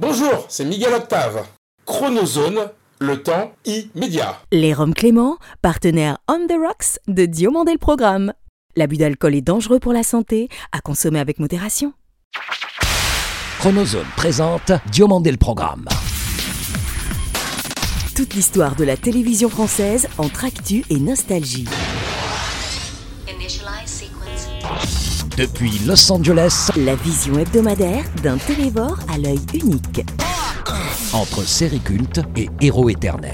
Bonjour, 0.00 0.46
c'est 0.48 0.64
Miguel 0.64 0.94
Octave. 0.94 1.44
Chronozone, 1.84 2.70
le 3.00 3.22
temps 3.22 3.52
immédiat. 3.66 4.40
Les 4.50 4.72
Roms 4.72 4.94
Clément, 4.94 5.36
partenaire 5.60 6.16
On 6.26 6.46
the 6.46 6.54
Rocks 6.58 6.98
de 7.06 7.26
Diomandé 7.26 7.72
le 7.72 7.78
Programme. 7.78 8.32
L'abus 8.76 8.96
d'alcool 8.96 9.34
est 9.34 9.42
dangereux 9.42 9.78
pour 9.78 9.92
la 9.92 10.02
santé, 10.02 10.48
à 10.72 10.80
consommer 10.80 11.20
avec 11.20 11.38
modération. 11.38 11.92
Chronozone 13.58 14.06
présente 14.16 14.72
Diomandé 14.90 15.32
le 15.32 15.36
Programme. 15.36 15.84
Toute 18.16 18.32
l'histoire 18.32 18.76
de 18.76 18.84
la 18.84 18.96
télévision 18.96 19.50
française 19.50 20.08
entre 20.16 20.46
actu 20.46 20.82
et 20.88 20.98
nostalgie. 20.98 21.68
Depuis 25.40 25.78
Los 25.86 26.12
Angeles, 26.12 26.68
La 26.76 26.94
vision 26.94 27.38
hebdomadaire 27.38 28.04
d'un 28.22 28.36
télévore 28.36 28.98
à 29.10 29.16
l'œil 29.16 29.40
unique. 29.54 30.04
entre 31.14 31.44
série 31.44 31.80
culte 31.80 32.20
et 32.36 32.50
héros 32.60 32.90
éternels. 32.90 33.32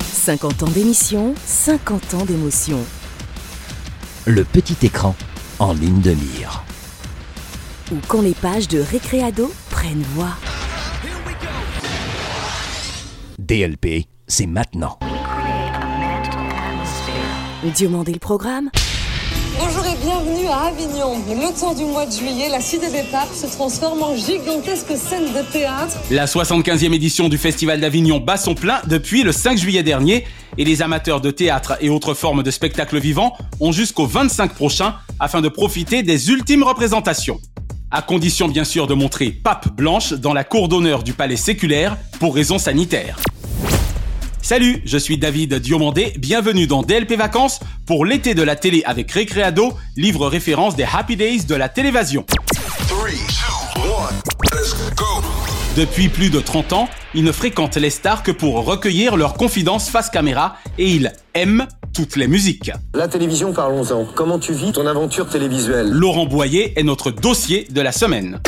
50 0.00 0.62
ans 0.62 0.68
d'émission, 0.68 1.34
50 1.44 2.14
ans 2.14 2.24
d'émotion. 2.24 2.78
Le 4.24 4.44
petit 4.44 4.78
écran 4.86 5.14
en 5.58 5.74
ligne 5.74 6.00
de 6.00 6.12
mire. 6.12 6.64
Ou 7.92 7.96
quand 8.08 8.22
les 8.22 8.32
pages 8.32 8.68
de 8.68 8.80
Récréado 8.80 9.52
prennent 9.68 10.06
voix. 10.14 10.32
DLP, 13.38 14.06
c'est 14.26 14.46
maintenant. 14.46 14.98
Diomandé 17.74 18.12
le 18.12 18.18
Programme, 18.18 18.70
Bonjour 19.56 19.84
et 19.86 19.96
bienvenue 20.02 20.48
à 20.48 20.66
Avignon. 20.66 21.16
Le 21.28 21.58
temps 21.58 21.74
du 21.74 21.84
mois 21.84 22.06
de 22.06 22.10
juillet, 22.10 22.48
la 22.48 22.60
cité 22.60 22.90
des 22.90 23.04
papes 23.04 23.32
se 23.32 23.46
transforme 23.46 24.02
en 24.02 24.16
gigantesque 24.16 24.96
scène 24.96 25.26
de 25.32 25.52
théâtre. 25.52 25.96
La 26.10 26.26
75e 26.26 26.92
édition 26.92 27.28
du 27.28 27.38
Festival 27.38 27.80
d'Avignon 27.80 28.18
bat 28.18 28.36
son 28.36 28.54
plein 28.54 28.80
depuis 28.86 29.22
le 29.22 29.30
5 29.30 29.56
juillet 29.56 29.84
dernier 29.84 30.24
et 30.58 30.64
les 30.64 30.82
amateurs 30.82 31.20
de 31.20 31.30
théâtre 31.30 31.76
et 31.80 31.88
autres 31.88 32.14
formes 32.14 32.42
de 32.42 32.50
spectacles 32.50 32.98
vivants 32.98 33.36
ont 33.60 33.70
jusqu'au 33.70 34.06
25 34.06 34.54
prochain 34.54 34.94
afin 35.20 35.40
de 35.40 35.48
profiter 35.48 36.02
des 36.02 36.30
ultimes 36.30 36.64
représentations. 36.64 37.40
À 37.92 38.02
condition 38.02 38.48
bien 38.48 38.64
sûr 38.64 38.88
de 38.88 38.94
montrer 38.94 39.30
Pape 39.30 39.68
Blanche 39.76 40.14
dans 40.14 40.32
la 40.32 40.42
cour 40.42 40.68
d'honneur 40.68 41.04
du 41.04 41.12
palais 41.12 41.36
séculaire 41.36 41.96
pour 42.18 42.34
raisons 42.34 42.58
sanitaires. 42.58 43.18
Salut, 44.44 44.82
je 44.84 44.98
suis 44.98 45.16
David 45.16 45.54
Diomandé, 45.54 46.12
bienvenue 46.18 46.66
dans 46.66 46.82
DLP 46.82 47.14
Vacances 47.14 47.60
pour 47.86 48.04
l'été 48.04 48.34
de 48.34 48.42
la 48.42 48.56
télé 48.56 48.82
avec 48.84 49.10
Récréado, 49.10 49.72
livre 49.96 50.26
référence 50.28 50.76
des 50.76 50.84
Happy 50.84 51.16
Days 51.16 51.46
de 51.46 51.54
la 51.54 51.70
télévision. 51.70 52.26
Depuis 55.78 56.10
plus 56.10 56.28
de 56.28 56.40
30 56.40 56.74
ans, 56.74 56.90
il 57.14 57.24
ne 57.24 57.32
fréquente 57.32 57.78
les 57.78 57.88
stars 57.88 58.22
que 58.22 58.32
pour 58.32 58.62
recueillir 58.66 59.16
leurs 59.16 59.32
confidences 59.32 59.88
face 59.88 60.10
caméra 60.10 60.58
et 60.76 60.90
il 60.90 61.14
aime 61.32 61.66
toutes 61.94 62.16
les 62.16 62.28
musiques. 62.28 62.70
La 62.92 63.08
télévision, 63.08 63.54
parlons-en. 63.54 64.04
Comment 64.14 64.38
tu 64.38 64.52
vis 64.52 64.72
ton 64.72 64.86
aventure 64.86 65.26
télévisuelle? 65.26 65.88
Laurent 65.88 66.26
Boyer 66.26 66.78
est 66.78 66.82
notre 66.82 67.10
dossier 67.10 67.66
de 67.70 67.80
la 67.80 67.92
semaine. 67.92 68.42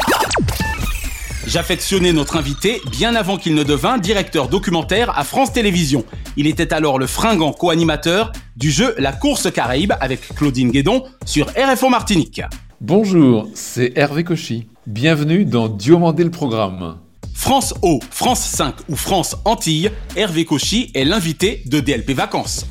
J'affectionnais 1.46 2.12
notre 2.12 2.36
invité 2.36 2.82
bien 2.90 3.14
avant 3.14 3.36
qu'il 3.36 3.54
ne 3.54 3.62
devint 3.62 3.98
directeur 3.98 4.48
documentaire 4.48 5.16
à 5.16 5.22
France 5.22 5.52
Télévisions. 5.52 6.04
Il 6.36 6.48
était 6.48 6.74
alors 6.74 6.98
le 6.98 7.06
fringant 7.06 7.52
co-animateur 7.52 8.32
du 8.56 8.72
jeu 8.72 8.96
La 8.98 9.12
course 9.12 9.50
Caraïbe 9.52 9.92
avec 10.00 10.34
Claudine 10.34 10.72
Guédon 10.72 11.04
sur 11.24 11.46
RFO 11.56 11.88
Martinique. 11.88 12.42
Bonjour, 12.80 13.48
c'est 13.54 13.92
Hervé 13.94 14.24
Cauchy. 14.24 14.66
Bienvenue 14.88 15.44
dans 15.44 15.68
Diomandé 15.68 16.24
le 16.24 16.32
programme. 16.32 16.96
France 17.32 17.74
O, 17.82 18.00
France 18.10 18.40
5 18.40 18.74
ou 18.88 18.96
France 18.96 19.36
Antilles, 19.44 19.92
Hervé 20.16 20.44
Cauchy 20.44 20.90
est 20.94 21.04
l'invité 21.04 21.62
de 21.66 21.78
DLP 21.78 22.10
Vacances. 22.10 22.66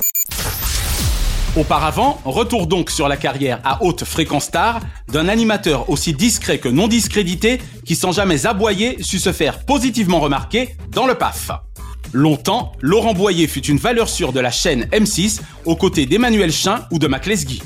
Auparavant, 1.58 2.20
retour 2.26 2.68
donc 2.68 2.90
sur 2.90 3.08
la 3.08 3.16
carrière 3.16 3.62
à 3.64 3.82
haute 3.82 4.04
fréquence 4.04 4.46
star 4.46 4.82
d'un 5.08 5.30
animateur 5.30 5.90
aussi 5.90 6.12
discret 6.12 6.58
que 6.58 6.68
non 6.68 6.90
discrédité 6.90 7.62
qui 7.86 7.96
sans 7.96 8.12
jamais 8.12 8.46
aboyer 8.46 9.02
sut 9.02 9.20
se 9.20 9.32
faire 9.32 9.66
positivement 9.66 10.20
remarquer 10.20 10.76
dans 10.92 11.08
le 11.08 11.16
PAF. 11.16 11.52
Longtemps, 12.12 12.74
Laurent 12.82 13.14
Boyer 13.14 13.48
fut 13.48 13.66
une 13.66 13.78
valeur 13.78 14.10
sûre 14.10 14.34
de 14.34 14.42
la 14.42 14.52
chaîne 14.52 14.84
M6 14.92 15.40
aux 15.64 15.78
côtés 15.78 16.06
d'Emmanuel 16.06 16.52
Chin 16.52 16.82
ou 16.92 17.00
de 17.00 17.08
Mac 17.08 17.26
Lesguy. 17.26 17.62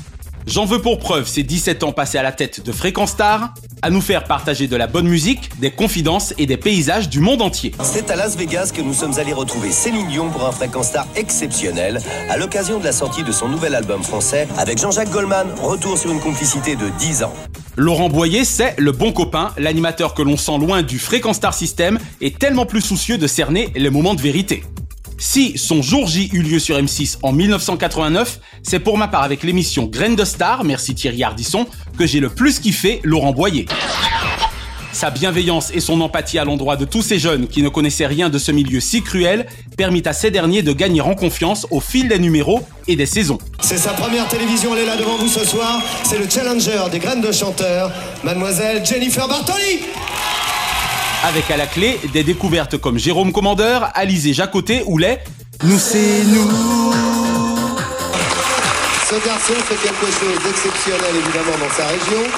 J'en 0.46 0.66
veux 0.66 0.80
pour 0.80 1.00
preuve 1.00 1.26
ces 1.26 1.42
17 1.42 1.82
ans 1.82 1.92
passés 1.92 2.18
à 2.18 2.22
la 2.22 2.32
tête 2.32 2.64
de 2.64 2.70
Fréquence 2.70 3.10
Star, 3.10 3.54
à 3.82 3.90
nous 3.90 4.00
faire 4.00 4.24
partager 4.24 4.66
de 4.66 4.76
la 4.76 4.86
bonne 4.86 5.08
musique, 5.08 5.50
des 5.60 5.70
confidences 5.70 6.34
et 6.38 6.46
des 6.46 6.56
paysages 6.56 7.08
du 7.08 7.20
monde 7.20 7.42
entier. 7.42 7.72
C'est 7.82 8.10
à 8.10 8.16
Las 8.16 8.36
Vegas 8.36 8.72
que 8.74 8.82
nous 8.82 8.94
sommes 8.94 9.18
allés 9.18 9.32
retrouver 9.32 9.70
Céline 9.70 10.08
Dion 10.08 10.30
pour 10.30 10.46
un 10.46 10.52
fréquence 10.52 10.88
star 10.88 11.06
exceptionnel 11.16 12.00
à 12.28 12.36
l'occasion 12.36 12.78
de 12.78 12.84
la 12.84 12.92
sortie 12.92 13.22
de 13.22 13.32
son 13.32 13.48
nouvel 13.48 13.74
album 13.74 14.02
français 14.02 14.48
avec 14.58 14.78
Jean-Jacques 14.78 15.10
Goldman. 15.10 15.48
Retour 15.62 15.98
sur 15.98 16.10
une 16.10 16.20
complicité 16.20 16.76
de 16.76 16.88
10 16.98 17.24
ans. 17.24 17.34
Laurent 17.76 18.08
Boyer, 18.08 18.44
c'est 18.44 18.74
le 18.78 18.92
bon 18.92 19.12
copain, 19.12 19.52
l'animateur 19.56 20.14
que 20.14 20.22
l'on 20.22 20.36
sent 20.36 20.58
loin 20.58 20.82
du 20.82 20.98
Fréquence 20.98 21.36
Star 21.36 21.54
System 21.54 21.98
et 22.20 22.32
tellement 22.32 22.66
plus 22.66 22.80
soucieux 22.80 23.16
de 23.16 23.26
cerner 23.26 23.70
les 23.74 23.90
moments 23.90 24.14
de 24.14 24.20
vérité. 24.20 24.64
Si 25.22 25.58
son 25.58 25.82
jour 25.82 26.06
J 26.06 26.30
eut 26.32 26.40
lieu 26.40 26.58
sur 26.58 26.78
M6 26.78 27.18
en 27.22 27.32
1989, 27.32 28.40
c'est 28.62 28.78
pour 28.78 28.96
ma 28.96 29.06
part 29.06 29.22
avec 29.22 29.42
l'émission 29.42 29.84
Graine 29.84 30.16
de 30.16 30.24
Star, 30.24 30.64
merci 30.64 30.94
Thierry 30.94 31.22
Ardisson, 31.22 31.66
que 31.98 32.06
j'ai 32.06 32.20
le 32.20 32.30
plus 32.30 32.58
kiffé 32.58 33.00
Laurent 33.04 33.32
Boyer. 33.32 33.66
Sa 34.94 35.10
bienveillance 35.10 35.72
et 35.74 35.80
son 35.80 36.00
empathie 36.00 36.38
à 36.38 36.44
l'endroit 36.44 36.76
de 36.76 36.86
tous 36.86 37.02
ces 37.02 37.18
jeunes 37.18 37.48
qui 37.48 37.62
ne 37.62 37.68
connaissaient 37.68 38.06
rien 38.06 38.30
de 38.30 38.38
ce 38.38 38.50
milieu 38.50 38.80
si 38.80 39.02
cruel 39.02 39.46
permit 39.76 40.02
à 40.06 40.14
ces 40.14 40.30
derniers 40.30 40.62
de 40.62 40.72
gagner 40.72 41.02
en 41.02 41.14
confiance 41.14 41.66
au 41.70 41.80
fil 41.80 42.08
des 42.08 42.18
numéros 42.18 42.66
et 42.88 42.96
des 42.96 43.06
saisons. 43.06 43.38
C'est 43.60 43.76
sa 43.76 43.92
première 43.92 44.26
télévision, 44.26 44.74
elle 44.74 44.84
est 44.84 44.86
là 44.86 44.96
devant 44.96 45.18
vous 45.18 45.28
ce 45.28 45.44
soir. 45.44 45.82
C'est 46.02 46.18
le 46.18 46.30
challenger 46.30 46.80
des 46.90 46.98
graines 46.98 47.20
de 47.20 47.30
chanteur, 47.30 47.92
mademoiselle 48.24 48.84
Jennifer 48.86 49.28
Bartoli. 49.28 49.80
Avec 51.22 51.50
à 51.50 51.56
la 51.58 51.66
clé 51.66 52.00
des 52.14 52.24
découvertes 52.24 52.78
comme 52.78 52.98
Jérôme 52.98 53.32
Commandeur, 53.32 53.90
Alizé 53.94 54.32
Jacoté 54.32 54.82
ou 54.86 54.96
les 54.96 55.18
Nous 55.64 55.78
c'est 55.78 56.24
nous. 56.24 56.50
Ce 59.08 59.26
garçon 59.26 59.52
fait 59.52 59.74
quelque 59.74 60.06
chose 60.06 60.42
d'exceptionnel 60.44 61.16
évidemment 61.16 61.58
dans 61.58 61.74
sa 61.74 61.86
région. 61.88 62.30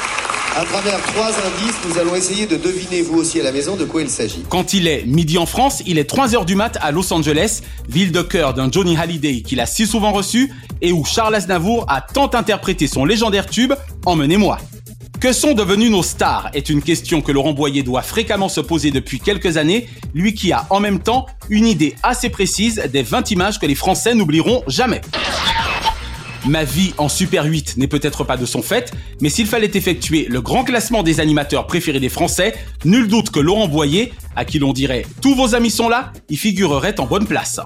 À 0.57 0.65
travers 0.65 1.01
trois 1.03 1.29
indices, 1.29 1.77
nous 1.89 1.99
allons 1.99 2.15
essayer 2.17 2.47
de 2.47 2.57
deviner 2.57 3.03
vous 3.03 3.19
aussi 3.19 3.41
à 3.41 3.45
la 3.45 3.53
maison 3.53 3.77
de 3.77 3.85
quoi 3.85 4.03
il 4.03 4.11
s'agit. 4.11 4.45
Quand 4.49 4.75
il 4.75 4.89
est 4.89 5.05
midi 5.07 5.39
en 5.39 5.47
France, 5.47 5.83
il 5.87 5.97
est 5.99 6.11
3h 6.11 6.45
du 6.45 6.57
mat 6.57 6.77
à 6.83 6.91
Los 6.91 7.13
Angeles, 7.13 7.61
ville 7.89 8.11
de 8.11 8.21
cœur 8.21 8.53
d'un 8.53 8.71
Johnny 8.71 8.97
Hallyday 8.97 9.43
qu'il 9.43 9.61
a 9.61 9.67
si 9.67 9.87
souvent 9.87 10.13
reçu 10.13 10.53
et 10.81 10.93
où 10.93 11.05
Charles 11.05 11.37
Aznavour 11.37 11.87
a 11.89 12.01
tant 12.01 12.31
interprété 12.35 12.89
son 12.89 13.05
légendaire 13.05 13.47
tube 13.47 13.73
Emmenez-moi. 14.05 14.59
Que 15.23 15.33
sont 15.33 15.55
devenus 15.55 15.89
nos 15.89 16.03
stars 16.03 16.51
est 16.53 16.69
une 16.69 16.83
question 16.83 17.21
que 17.21 17.31
Laurent 17.31 17.53
Boyer 17.53 17.85
doit 17.85 18.03
fréquemment 18.03 18.49
se 18.49 18.61
poser 18.61 18.91
depuis 18.91 19.21
quelques 19.21 19.57
années, 19.57 19.89
lui 20.15 20.35
qui 20.35 20.51
a 20.51 20.67
en 20.69 20.81
même 20.81 20.99
temps 20.99 21.27
une 21.49 21.69
idée 21.69 21.95
assez 22.03 22.29
précise 22.29 22.83
des 22.93 23.05
20 23.05 23.31
images 23.31 23.61
que 23.61 23.67
les 23.67 23.77
Français 23.77 24.17
n'oublieront 24.17 24.65
jamais. 24.67 25.01
Ma 26.45 26.65
vie 26.65 26.93
en 26.99 27.09
Super 27.09 27.45
8 27.45 27.77
n'est 27.77 27.87
peut-être 27.87 28.25
pas 28.25 28.37
de 28.37 28.47
son 28.47 28.63
fait, 28.63 28.93
mais 29.21 29.29
s'il 29.29 29.47
fallait 29.47 29.71
effectuer 29.73 30.27
le 30.29 30.41
grand 30.41 30.65
classement 30.65 31.05
des 31.05 31.21
animateurs 31.21 31.69
préférés 31.69 32.01
des 32.01 32.09
Français, 32.09 32.57
nul 32.85 33.07
doute 33.07 33.31
que 33.31 33.39
Laurent 33.39 33.69
Boyer, 33.69 34.13
à 34.35 34.45
qui 34.45 34.59
l'on 34.59 34.73
dirait 34.73 35.07
tous 35.21 35.37
vos 35.37 35.55
amis 35.55 35.71
sont 35.71 35.89
là, 35.89 36.13
y 36.31 36.37
figurerait 36.37 36.99
en 36.99 37.07
bonne 37.07 37.29
place. 37.29 37.61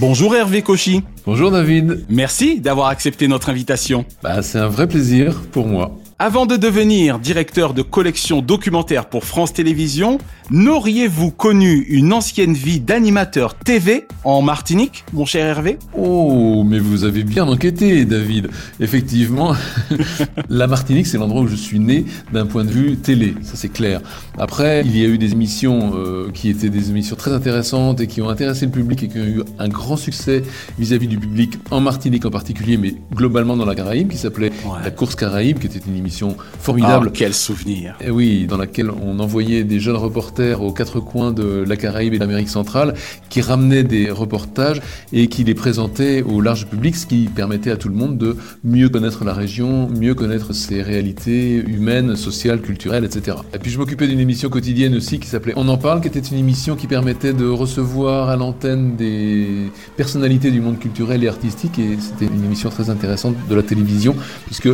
Bonjour 0.00 0.34
Hervé 0.34 0.62
Cauchy. 0.62 1.02
Bonjour 1.26 1.50
David. 1.50 2.06
Merci 2.08 2.58
d'avoir 2.58 2.88
accepté 2.88 3.28
notre 3.28 3.50
invitation. 3.50 4.06
Bah, 4.22 4.40
c'est 4.40 4.58
un 4.58 4.66
vrai 4.66 4.88
plaisir 4.88 5.42
pour 5.52 5.66
moi. 5.66 5.90
Avant 6.22 6.44
de 6.44 6.58
devenir 6.58 7.18
directeur 7.18 7.72
de 7.72 7.80
collection 7.80 8.42
documentaire 8.42 9.08
pour 9.08 9.24
France 9.24 9.54
Télévisions, 9.54 10.18
n'auriez-vous 10.50 11.30
connu 11.30 11.86
une 11.88 12.12
ancienne 12.12 12.52
vie 12.52 12.78
d'animateur 12.78 13.54
TV 13.54 14.06
en 14.24 14.42
Martinique, 14.42 15.06
mon 15.14 15.24
cher 15.24 15.46
Hervé? 15.46 15.78
Oh, 15.96 16.62
mais 16.62 16.78
vous 16.78 17.04
avez 17.04 17.24
bien 17.24 17.48
enquêté, 17.48 18.04
David. 18.04 18.50
Effectivement, 18.80 19.54
la 20.50 20.66
Martinique, 20.66 21.06
c'est 21.06 21.16
l'endroit 21.16 21.40
où 21.40 21.48
je 21.48 21.54
suis 21.54 21.78
né 21.78 22.04
d'un 22.34 22.44
point 22.44 22.66
de 22.66 22.70
vue 22.70 22.96
télé, 22.96 23.34
ça 23.40 23.52
c'est 23.54 23.70
clair. 23.70 24.02
Après, 24.36 24.82
il 24.84 24.94
y 24.94 25.02
a 25.06 25.08
eu 25.08 25.16
des 25.16 25.32
émissions 25.32 25.92
euh, 25.94 26.30
qui 26.34 26.50
étaient 26.50 26.68
des 26.68 26.90
émissions 26.90 27.16
très 27.16 27.32
intéressantes 27.32 28.02
et 28.02 28.06
qui 28.06 28.20
ont 28.20 28.28
intéressé 28.28 28.66
le 28.66 28.72
public 28.72 29.04
et 29.04 29.08
qui 29.08 29.18
ont 29.18 29.24
eu 29.24 29.42
un 29.58 29.68
grand 29.68 29.96
succès 29.96 30.42
vis-à-vis 30.78 31.08
du 31.08 31.16
public 31.16 31.54
en 31.70 31.80
Martinique 31.80 32.26
en 32.26 32.30
particulier, 32.30 32.76
mais 32.76 32.94
globalement 33.14 33.56
dans 33.56 33.64
la 33.64 33.74
Caraïbe, 33.74 34.10
qui 34.10 34.18
s'appelait 34.18 34.50
Ouais. 34.66 34.84
La 34.84 34.90
Course 34.90 35.14
Caraïbe, 35.14 35.58
qui 35.58 35.66
était 35.66 35.78
une 35.78 35.96
émission 35.96 36.09
émission 36.10 36.36
formidable. 36.58 37.06
Oh, 37.08 37.12
quel 37.14 37.32
souvenir 37.32 37.94
Et 38.00 38.10
oui, 38.10 38.46
dans 38.46 38.56
laquelle 38.56 38.90
on 38.90 39.20
envoyait 39.20 39.62
des 39.62 39.78
jeunes 39.78 39.96
reporters 39.96 40.60
aux 40.60 40.72
quatre 40.72 40.98
coins 40.98 41.30
de 41.32 41.64
la 41.66 41.76
Caraïbe 41.76 42.14
et 42.14 42.16
de 42.16 42.20
l'Amérique 42.20 42.48
centrale, 42.48 42.94
qui 43.28 43.40
ramenaient 43.40 43.84
des 43.84 44.10
reportages 44.10 44.82
et 45.12 45.28
qui 45.28 45.44
les 45.44 45.54
présentaient 45.54 46.22
au 46.22 46.40
large 46.40 46.66
public, 46.66 46.96
ce 46.96 47.06
qui 47.06 47.28
permettait 47.32 47.70
à 47.70 47.76
tout 47.76 47.88
le 47.88 47.94
monde 47.94 48.18
de 48.18 48.36
mieux 48.64 48.88
connaître 48.88 49.24
la 49.24 49.32
région, 49.32 49.88
mieux 49.88 50.14
connaître 50.14 50.52
ses 50.52 50.82
réalités 50.82 51.54
humaines, 51.54 52.16
sociales, 52.16 52.60
culturelles, 52.60 53.04
etc. 53.04 53.36
Et 53.54 53.58
puis 53.58 53.70
je 53.70 53.78
m'occupais 53.78 54.08
d'une 54.08 54.20
émission 54.20 54.48
quotidienne 54.48 54.96
aussi 54.96 55.20
qui 55.20 55.28
s'appelait 55.28 55.54
On 55.56 55.68
en 55.68 55.78
parle, 55.78 56.00
qui 56.00 56.08
était 56.08 56.18
une 56.18 56.38
émission 56.38 56.74
qui 56.74 56.88
permettait 56.88 57.32
de 57.32 57.46
recevoir 57.46 58.30
à 58.30 58.36
l'antenne 58.36 58.96
des 58.96 59.70
personnalités 59.96 60.50
du 60.50 60.60
monde 60.60 60.80
culturel 60.80 61.22
et 61.22 61.28
artistique, 61.28 61.78
et 61.78 61.98
c'était 62.00 62.32
une 62.32 62.44
émission 62.44 62.68
très 62.68 62.90
intéressante 62.90 63.36
de 63.48 63.54
la 63.54 63.62
télévision, 63.62 64.16
puisque 64.46 64.70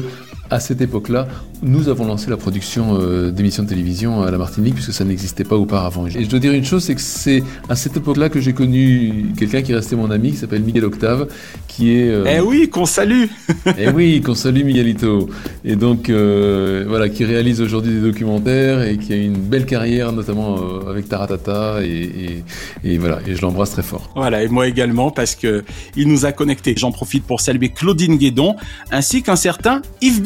à 0.50 0.60
cette 0.60 0.80
époque-là, 0.80 1.26
nous 1.62 1.88
avons 1.88 2.06
lancé 2.06 2.28
la 2.30 2.36
production 2.36 2.98
euh, 3.00 3.30
d'émissions 3.30 3.62
de 3.62 3.68
télévision 3.68 4.22
à 4.22 4.30
la 4.30 4.38
Martinique, 4.38 4.74
puisque 4.74 4.92
ça 4.92 5.04
n'existait 5.04 5.44
pas 5.44 5.56
auparavant. 5.56 6.06
Et 6.06 6.24
je 6.24 6.28
dois 6.28 6.38
dire 6.38 6.52
une 6.52 6.64
chose, 6.64 6.84
c'est 6.84 6.94
que 6.94 7.00
c'est 7.00 7.42
à 7.68 7.76
cette 7.76 7.96
époque-là 7.96 8.28
que 8.28 8.40
j'ai 8.40 8.52
connu 8.52 9.26
quelqu'un 9.38 9.62
qui 9.62 9.74
restait 9.74 9.96
mon 9.96 10.10
ami, 10.10 10.32
qui 10.32 10.36
s'appelle 10.36 10.62
Miguel 10.62 10.84
Octave, 10.84 11.28
qui 11.66 11.92
est... 11.96 12.08
euh, 12.10 12.24
Eh 12.36 12.40
oui, 12.40 12.68
qu'on 12.68 12.86
salue 12.86 13.24
eh 13.78 13.88
oui, 13.90 14.20
qu'on 14.20 14.34
salue 14.34 14.64
Miguelito. 14.64 15.28
Et 15.64 15.76
donc, 15.76 16.10
euh, 16.10 16.84
voilà, 16.86 17.08
qui 17.08 17.24
réalise 17.24 17.60
aujourd'hui 17.60 17.92
des 17.94 18.00
documentaires 18.00 18.82
et 18.82 18.98
qui 18.98 19.12
a 19.12 19.16
une 19.16 19.36
belle 19.38 19.66
carrière, 19.66 20.12
notamment 20.12 20.56
avec 20.88 21.08
Taratata. 21.08 21.82
Et, 21.82 22.42
et, 22.84 22.92
et 22.92 22.98
voilà, 22.98 23.20
et 23.26 23.34
je 23.34 23.42
l'embrasse 23.42 23.70
très 23.70 23.82
fort. 23.82 24.10
Voilà, 24.14 24.42
et 24.42 24.48
moi 24.48 24.66
également, 24.68 25.10
parce 25.10 25.34
que 25.34 25.64
il 25.96 26.08
nous 26.08 26.26
a 26.26 26.32
connectés. 26.32 26.74
J'en 26.76 26.92
profite 26.92 27.24
pour 27.24 27.40
saluer 27.40 27.70
Claudine 27.70 28.16
Guédon, 28.16 28.56
ainsi 28.90 29.22
qu'un 29.22 29.36
certain 29.36 29.82
Yves 30.02 30.22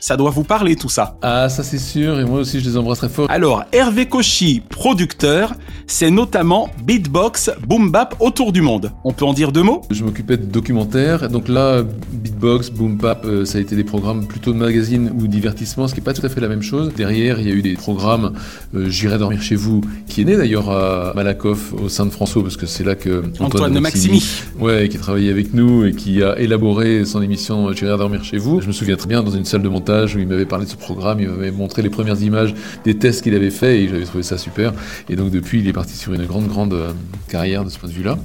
Ça 0.00 0.16
doit 0.16 0.30
vous 0.30 0.44
parler 0.44 0.76
tout 0.76 0.88
ça. 0.88 1.16
Ah, 1.22 1.48
ça 1.48 1.62
c'est 1.62 1.78
sûr, 1.78 2.18
et 2.18 2.24
moi 2.24 2.40
aussi 2.40 2.60
je 2.60 2.68
les 2.68 2.76
embrasse 2.76 2.98
très 2.98 3.08
fort. 3.08 3.30
Alors, 3.30 3.64
Hervé 3.72 4.06
Cauchy, 4.06 4.62
producteur, 4.68 5.54
c'est 5.86 6.10
notamment 6.10 6.68
Beatbox, 6.84 7.50
Boom 7.66 7.90
Bap 7.90 8.16
autour 8.20 8.52
du 8.52 8.60
monde. 8.60 8.92
On 9.04 9.12
peut 9.12 9.24
en 9.24 9.32
dire 9.32 9.52
deux 9.52 9.62
mots? 9.62 9.82
Je 9.90 10.04
m'occupais 10.04 10.36
de 10.36 10.44
documentaires, 10.44 11.28
donc 11.28 11.48
là, 11.48 11.82
Beatbox, 12.12 12.70
Boom 12.70 12.96
Bap, 12.96 13.24
euh, 13.24 13.44
ça 13.44 13.58
a 13.58 13.60
été 13.60 13.76
des 13.76 13.84
programmes 13.84 14.26
plutôt 14.26 14.52
de 14.52 14.58
magazine 14.58 15.12
ou 15.18 15.26
divertissement, 15.26 15.86
ce 15.86 15.94
qui 15.94 16.00
n'est 16.00 16.04
pas 16.04 16.14
tout 16.14 16.26
à 16.26 16.28
fait 16.28 16.40
la 16.40 16.48
même 16.48 16.62
chose. 16.62 16.92
Derrière, 16.96 17.40
il 17.40 17.48
y 17.48 17.50
a 17.50 17.54
eu 17.54 17.62
des 17.62 17.74
programmes 17.74 18.32
euh, 18.74 18.88
J'irai 18.88 19.18
dormir 19.18 19.42
chez 19.42 19.56
vous, 19.56 19.80
qui 20.08 20.22
est 20.22 20.24
né 20.24 20.36
d'ailleurs 20.36 20.70
à 20.70 21.12
Malakoff, 21.14 21.72
au 21.72 21.88
sein 21.88 22.04
de 22.04 22.10
François, 22.10 22.42
parce 22.42 22.56
que 22.56 22.66
c'est 22.66 22.84
là 22.84 22.94
que 22.94 23.22
Antoine 23.40 23.72
de 23.72 23.80
Maximi. 23.80 24.22
Ouais, 24.58 24.88
qui 24.88 24.98
travaillait 24.98 25.30
avec 25.30 25.54
nous 25.54 25.84
et 25.84 25.92
qui 25.92 26.22
a 26.22 26.38
élaboré 26.38 27.04
son 27.04 27.22
émission 27.22 27.72
J'irai 27.72 27.96
dormir 27.96 28.24
chez 28.24 28.38
vous. 28.38 28.60
Je 28.60 28.66
me 28.66 28.72
souviens 28.72 28.96
très 28.96 29.08
bien 29.08 29.22
dans 29.22 29.30
une 29.30 29.44
salle 29.52 29.62
de 29.62 29.68
montage 29.68 30.16
où 30.16 30.18
il 30.18 30.26
m'avait 30.26 30.46
parlé 30.46 30.64
de 30.64 30.70
ce 30.70 30.76
programme, 30.76 31.20
il 31.20 31.28
m'avait 31.28 31.50
montré 31.50 31.82
les 31.82 31.90
premières 31.90 32.20
images 32.22 32.54
des 32.84 32.96
tests 32.96 33.22
qu'il 33.22 33.34
avait 33.34 33.50
fait 33.50 33.82
et 33.82 33.88
j'avais 33.88 34.04
trouvé 34.04 34.22
ça 34.22 34.38
super. 34.38 34.72
Et 35.10 35.16
donc 35.16 35.30
depuis, 35.30 35.60
il 35.60 35.68
est 35.68 35.72
parti 35.72 35.94
sur 35.94 36.14
une 36.14 36.24
grande, 36.24 36.48
grande 36.48 36.72
euh, 36.72 36.92
carrière 37.28 37.64
de 37.64 37.68
ce 37.68 37.78
point 37.78 37.88
de 37.88 37.94
vue-là. 37.94 38.18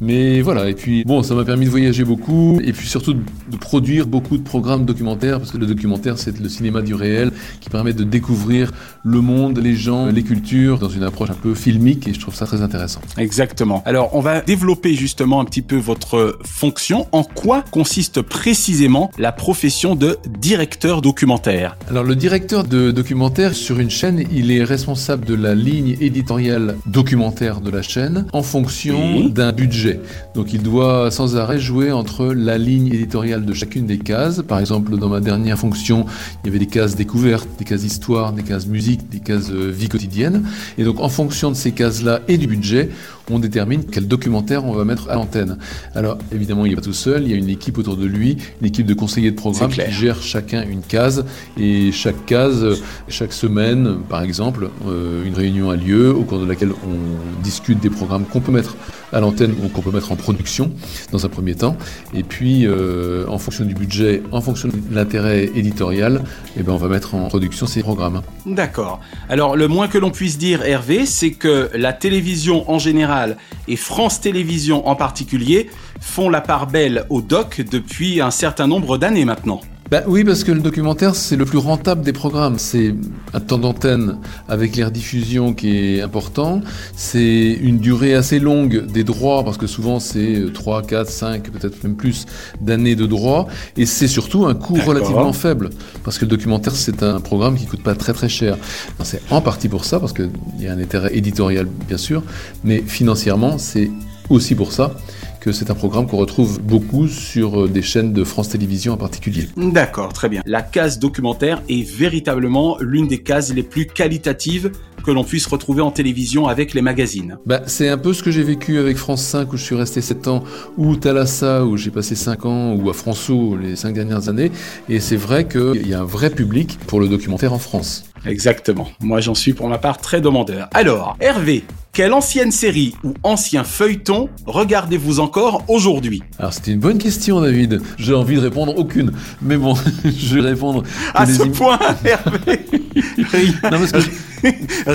Mais 0.00 0.40
voilà, 0.40 0.68
et 0.68 0.74
puis 0.74 1.04
bon, 1.04 1.22
ça 1.22 1.34
m'a 1.34 1.44
permis 1.44 1.64
de 1.64 1.70
voyager 1.70 2.04
beaucoup 2.04 2.60
et 2.62 2.72
puis 2.72 2.86
surtout 2.86 3.14
de, 3.14 3.22
de 3.50 3.56
produire 3.56 4.06
beaucoup 4.06 4.38
de 4.38 4.42
programmes 4.42 4.84
documentaires 4.84 5.38
parce 5.38 5.50
que 5.50 5.58
le 5.58 5.66
documentaire, 5.66 6.16
c'est 6.16 6.38
le 6.38 6.48
cinéma 6.48 6.80
du 6.80 6.94
réel 6.94 7.32
qui 7.60 7.70
permet 7.70 7.92
de 7.92 8.04
découvrir 8.04 8.70
le 9.04 9.20
monde, 9.20 9.58
les 9.58 9.74
gens, 9.74 10.06
les 10.06 10.22
cultures 10.22 10.78
dans 10.78 10.88
une 10.88 11.02
approche 11.02 11.30
un 11.30 11.34
peu 11.34 11.54
filmique 11.54 12.06
et 12.06 12.14
je 12.14 12.20
trouve 12.20 12.36
ça 12.36 12.46
très 12.46 12.62
intéressant. 12.62 13.00
Exactement. 13.16 13.82
Alors, 13.84 14.14
on 14.14 14.20
va 14.20 14.42
développer 14.42 14.94
justement 14.94 15.40
un 15.40 15.44
petit 15.44 15.62
peu 15.62 15.76
votre 15.76 16.38
fonction. 16.44 17.08
En 17.10 17.24
quoi 17.24 17.64
consiste 17.72 18.22
précisément 18.22 19.10
la 19.18 19.32
profession 19.32 19.96
de 19.96 20.18
directeur 20.38 20.67
documentaire 20.76 21.76
Alors 21.88 22.04
le 22.04 22.14
directeur 22.14 22.64
de 22.64 22.90
documentaire 22.90 23.54
sur 23.54 23.78
une 23.78 23.90
chaîne, 23.90 24.24
il 24.32 24.50
est 24.50 24.62
responsable 24.64 25.24
de 25.24 25.34
la 25.34 25.54
ligne 25.54 25.96
éditoriale 26.00 26.76
documentaire 26.86 27.60
de 27.60 27.70
la 27.70 27.82
chaîne 27.82 28.26
en 28.32 28.42
fonction 28.42 29.16
Oui. 29.16 29.30
d'un 29.30 29.52
budget. 29.52 30.00
Donc 30.34 30.52
il 30.52 30.62
doit 30.62 31.10
sans 31.10 31.36
arrêt 31.36 31.58
jouer 31.58 31.90
entre 31.92 32.26
la 32.26 32.58
ligne 32.58 32.88
éditoriale 32.88 33.44
de 33.44 33.54
chacune 33.54 33.86
des 33.86 33.98
cases. 33.98 34.42
Par 34.46 34.60
exemple, 34.60 34.96
dans 34.96 35.08
ma 35.08 35.20
dernière 35.20 35.58
fonction, 35.58 36.06
il 36.42 36.46
y 36.46 36.50
avait 36.50 36.58
des 36.58 36.66
cases 36.66 36.94
découvertes, 36.96 37.48
des 37.58 37.64
cases 37.64 37.84
histoire, 37.84 38.32
des 38.32 38.42
cases 38.42 38.66
musique, 38.66 39.08
des 39.08 39.20
cases 39.20 39.50
euh, 39.50 39.70
vie 39.70 39.88
quotidienne. 39.88 40.44
Et 40.76 40.84
donc 40.84 41.00
en 41.00 41.08
fonction 41.08 41.50
de 41.50 41.56
ces 41.56 41.72
cases-là 41.72 42.20
et 42.28 42.38
du 42.38 42.46
budget, 42.46 42.90
on 43.30 43.38
détermine 43.38 43.84
quel 43.84 44.06
documentaire 44.06 44.64
on 44.64 44.72
va 44.72 44.84
mettre 44.84 45.10
à 45.10 45.14
l'antenne. 45.14 45.58
Alors 45.94 46.18
évidemment, 46.32 46.66
il 46.66 46.70
n'est 46.70 46.76
pas 46.76 46.82
tout 46.82 46.92
seul, 46.92 47.22
il 47.22 47.30
y 47.30 47.34
a 47.34 47.36
une 47.36 47.48
équipe 47.48 47.78
autour 47.78 47.96
de 47.96 48.06
lui, 48.06 48.36
une 48.60 48.66
équipe 48.66 48.86
de 48.86 48.94
conseillers 48.94 49.30
de 49.30 49.36
programme 49.36 49.70
qui 49.70 49.90
gère 49.90 50.20
chacun 50.22 50.64
une 50.68 50.82
case 50.82 51.24
et 51.58 51.92
chaque 51.92 52.26
case, 52.26 52.80
chaque 53.08 53.32
semaine, 53.32 53.98
par 54.08 54.22
exemple, 54.22 54.70
euh, 54.86 55.24
une 55.24 55.34
réunion 55.34 55.70
a 55.70 55.76
lieu 55.76 56.14
au 56.14 56.22
cours 56.22 56.40
de 56.40 56.46
laquelle 56.46 56.72
on 56.72 57.42
discute 57.42 57.80
des 57.80 57.90
programmes 57.90 58.24
qu'on 58.24 58.40
peut 58.40 58.52
mettre 58.52 58.76
à 59.12 59.20
l'antenne 59.20 59.54
qu'on 59.54 59.82
peut 59.82 59.90
mettre 59.90 60.12
en 60.12 60.16
production 60.16 60.72
dans 61.12 61.24
un 61.24 61.28
premier 61.28 61.54
temps. 61.54 61.76
Et 62.14 62.22
puis, 62.22 62.66
euh, 62.66 63.26
en 63.28 63.38
fonction 63.38 63.64
du 63.64 63.74
budget, 63.74 64.22
en 64.32 64.40
fonction 64.40 64.68
de 64.68 64.74
l'intérêt 64.90 65.50
éditorial, 65.54 66.22
eh 66.58 66.62
ben, 66.62 66.72
on 66.72 66.76
va 66.76 66.88
mettre 66.88 67.14
en 67.14 67.28
production 67.28 67.66
ces 67.66 67.82
programmes. 67.82 68.22
D'accord. 68.46 69.00
Alors, 69.28 69.56
le 69.56 69.68
moins 69.68 69.88
que 69.88 69.98
l'on 69.98 70.10
puisse 70.10 70.38
dire, 70.38 70.62
Hervé, 70.62 71.06
c'est 71.06 71.32
que 71.32 71.70
la 71.74 71.92
télévision 71.92 72.70
en 72.70 72.78
général 72.78 73.36
et 73.66 73.76
France 73.76 74.20
Télévisions 74.20 74.88
en 74.88 74.96
particulier 74.96 75.70
font 76.00 76.30
la 76.30 76.40
part 76.40 76.66
belle 76.66 77.04
au 77.08 77.20
doc 77.20 77.62
depuis 77.70 78.20
un 78.20 78.30
certain 78.30 78.66
nombre 78.66 78.98
d'années 78.98 79.24
maintenant. 79.24 79.60
Bah 79.90 80.02
oui, 80.06 80.22
parce 80.22 80.44
que 80.44 80.52
le 80.52 80.60
documentaire, 80.60 81.14
c'est 81.14 81.36
le 81.36 81.46
plus 81.46 81.56
rentable 81.56 82.02
des 82.02 82.12
programmes. 82.12 82.58
C'est 82.58 82.94
un 83.32 83.40
temps 83.40 83.56
d'antenne 83.56 84.18
avec 84.46 84.76
les 84.76 84.84
rediffusions 84.84 85.54
qui 85.54 85.78
est 85.78 86.02
important. 86.02 86.60
C'est 86.94 87.58
une 87.62 87.78
durée 87.78 88.12
assez 88.12 88.38
longue 88.38 88.84
des 88.84 89.02
droits, 89.02 89.42
parce 89.44 89.56
que 89.56 89.66
souvent 89.66 89.98
c'est 89.98 90.52
3, 90.52 90.82
4, 90.82 91.08
5, 91.08 91.50
peut-être 91.50 91.82
même 91.84 91.96
plus 91.96 92.26
d'années 92.60 92.96
de 92.96 93.06
droits. 93.06 93.46
Et 93.78 93.86
c'est 93.86 94.08
surtout 94.08 94.44
un 94.44 94.54
coût 94.54 94.74
relativement 94.74 95.32
faible, 95.32 95.70
parce 96.04 96.18
que 96.18 96.26
le 96.26 96.30
documentaire, 96.30 96.74
c'est 96.76 97.02
un 97.02 97.20
programme 97.20 97.56
qui 97.56 97.64
coûte 97.64 97.82
pas 97.82 97.94
très 97.94 98.12
très 98.12 98.28
cher. 98.28 98.58
C'est 99.04 99.22
en 99.30 99.40
partie 99.40 99.70
pour 99.70 99.86
ça, 99.86 99.98
parce 100.00 100.12
qu'il 100.12 100.30
y 100.60 100.68
a 100.68 100.72
un 100.74 100.78
intérêt 100.78 101.16
éditorial, 101.16 101.66
bien 101.88 101.96
sûr, 101.96 102.22
mais 102.62 102.82
financièrement, 102.86 103.56
c'est 103.56 103.90
aussi 104.28 104.54
pour 104.54 104.72
ça 104.72 104.94
que 105.40 105.52
c'est 105.52 105.70
un 105.70 105.74
programme 105.74 106.06
qu'on 106.06 106.16
retrouve 106.16 106.60
beaucoup 106.60 107.08
sur 107.08 107.64
euh, 107.64 107.68
des 107.68 107.82
chaînes 107.82 108.12
de 108.12 108.24
France 108.24 108.50
Télévisions 108.50 108.94
en 108.94 108.96
particulier. 108.96 109.48
D'accord, 109.56 110.12
très 110.12 110.28
bien. 110.28 110.42
La 110.46 110.62
case 110.62 110.98
documentaire 110.98 111.62
est 111.68 111.88
véritablement 111.88 112.76
l'une 112.80 113.08
des 113.08 113.18
cases 113.18 113.52
les 113.52 113.62
plus 113.62 113.86
qualitatives 113.86 114.72
que 115.04 115.10
l'on 115.10 115.24
puisse 115.24 115.46
retrouver 115.46 115.82
en 115.82 115.90
télévision 115.90 116.48
avec 116.48 116.74
les 116.74 116.82
magazines. 116.82 117.38
Bah, 117.46 117.62
c'est 117.66 117.88
un 117.88 117.98
peu 117.98 118.12
ce 118.12 118.22
que 118.22 118.30
j'ai 118.30 118.42
vécu 118.42 118.78
avec 118.78 118.96
France 118.96 119.22
5 119.22 119.52
où 119.52 119.56
je 119.56 119.62
suis 119.62 119.74
resté 119.74 120.00
7 120.00 120.28
ans, 120.28 120.44
ou 120.76 120.96
Thalassa 120.96 121.64
où 121.64 121.76
j'ai 121.76 121.90
passé 121.90 122.14
5 122.14 122.44
ans, 122.44 122.74
ou 122.74 122.90
à 122.90 122.92
François 122.92 123.28
les 123.60 123.76
5 123.76 123.94
dernières 123.94 124.28
années. 124.28 124.50
Et 124.88 125.00
c'est 125.00 125.16
vrai 125.16 125.46
qu'il 125.46 125.86
y 125.88 125.94
a 125.94 126.00
un 126.00 126.04
vrai 126.04 126.30
public 126.30 126.78
pour 126.86 127.00
le 127.00 127.08
documentaire 127.08 127.52
en 127.52 127.58
France. 127.58 128.04
Exactement. 128.26 128.88
Moi, 129.00 129.20
j'en 129.20 129.34
suis 129.34 129.52
pour 129.52 129.68
ma 129.68 129.78
part 129.78 129.98
très 129.98 130.20
demandeur. 130.20 130.68
Alors, 130.74 131.16
Hervé, 131.20 131.64
quelle 131.92 132.12
ancienne 132.12 132.52
série 132.52 132.94
ou 133.02 133.14
ancien 133.22 133.64
feuilleton 133.64 134.28
regardez-vous 134.46 135.20
encore 135.28 135.62
aujourd'hui 135.68 136.22
Alors 136.38 136.54
c'était 136.54 136.72
une 136.72 136.80
bonne 136.80 136.96
question 136.96 137.42
David. 137.42 137.82
J'ai 137.98 138.14
envie 138.14 138.36
de 138.36 138.40
répondre 138.40 138.72
aucune. 138.78 139.12
Mais 139.42 139.58
bon, 139.58 139.74
je 140.04 140.34
vais 140.38 140.40
répondre. 140.40 140.84
À 141.14 141.26
ce 141.26 141.42
point, 141.42 141.78
Hervé, 142.04 142.60
rien, 143.30 143.52
Non, 143.64 143.78
parce 143.78 143.92
que 143.92 143.98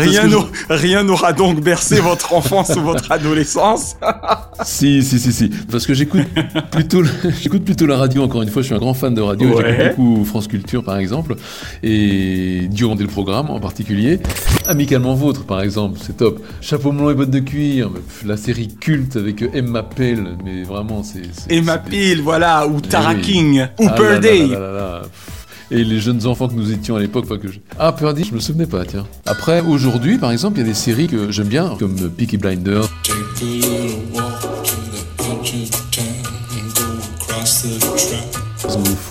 rien 0.69 1.03
n'aura 1.03 1.33
donc 1.33 1.61
bercé 1.61 1.99
votre 1.99 2.33
enfance 2.33 2.71
ou 2.75 2.81
votre 2.81 3.11
adolescence. 3.11 3.95
Si, 4.63 5.03
si, 5.03 5.19
si, 5.19 5.33
si. 5.33 5.49
Parce 5.71 5.85
que 5.85 5.93
j'écoute 5.93 6.25
plutôt, 6.71 7.03
j'écoute 7.41 7.65
plutôt 7.65 7.85
la 7.85 7.97
radio, 7.97 8.23
encore 8.23 8.43
une 8.43 8.49
fois, 8.49 8.61
je 8.61 8.67
suis 8.67 8.75
un 8.75 8.79
grand 8.79 8.93
fan 8.93 9.13
de 9.13 9.21
radio. 9.21 9.49
Ouais. 9.49 9.65
J'écoute 9.67 9.95
beaucoup 9.97 10.25
France 10.25 10.47
Culture, 10.47 10.83
par 10.83 10.97
exemple. 10.97 11.35
Et 11.81 12.67
durant 12.69 12.95
le 12.95 13.07
programme, 13.07 13.49
en 13.49 13.59
particulier. 13.59 14.19
Amicalement 14.67 15.15
Vôtre, 15.15 15.43
par 15.43 15.61
exemple, 15.61 15.99
c'est 16.01 16.17
top. 16.17 16.39
Chapeau 16.61 16.91
melon 16.91 17.09
et 17.09 17.13
bottes 17.15 17.31
de 17.31 17.39
cuir. 17.39 17.89
La 18.25 18.37
série 18.37 18.67
culte 18.67 19.15
avec 19.15 19.43
Emma 19.53 19.83
Pell. 19.83 20.37
Mais 20.45 20.63
vraiment, 20.63 21.03
c'est. 21.03 21.23
Emma 21.49 21.77
Peel, 21.77 22.21
voilà, 22.21 22.67
ou 22.67 22.79
Tara 22.79 23.13
oui. 23.13 23.21
King, 23.21 23.65
ou 23.79 23.87
Ah 23.89 23.99
là 23.99 24.19
là 24.19 24.71
là. 24.71 24.82
Et 25.75 25.83
les 25.83 25.99
jeunes 25.99 26.27
enfants 26.27 26.47
que 26.47 26.53
nous 26.53 26.71
étions 26.71 26.95
à 26.95 26.99
l'époque, 26.99 27.25
enfin 27.25 27.39
que 27.39 27.47
je... 27.47 27.57
Ah, 27.79 27.91
Purdy, 27.93 28.23
je 28.25 28.35
me 28.35 28.39
souvenais 28.39 28.67
pas, 28.67 28.85
tiens. 28.85 29.07
Après, 29.25 29.59
aujourd'hui, 29.61 30.19
par 30.19 30.31
exemple, 30.31 30.59
il 30.59 30.61
y 30.61 30.63
a 30.63 30.67
des 30.67 30.75
séries 30.75 31.07
que 31.07 31.31
j'aime 31.31 31.47
bien, 31.47 31.75
comme 31.79 32.11
Peaky 32.11 32.37
Blinders, 32.37 32.87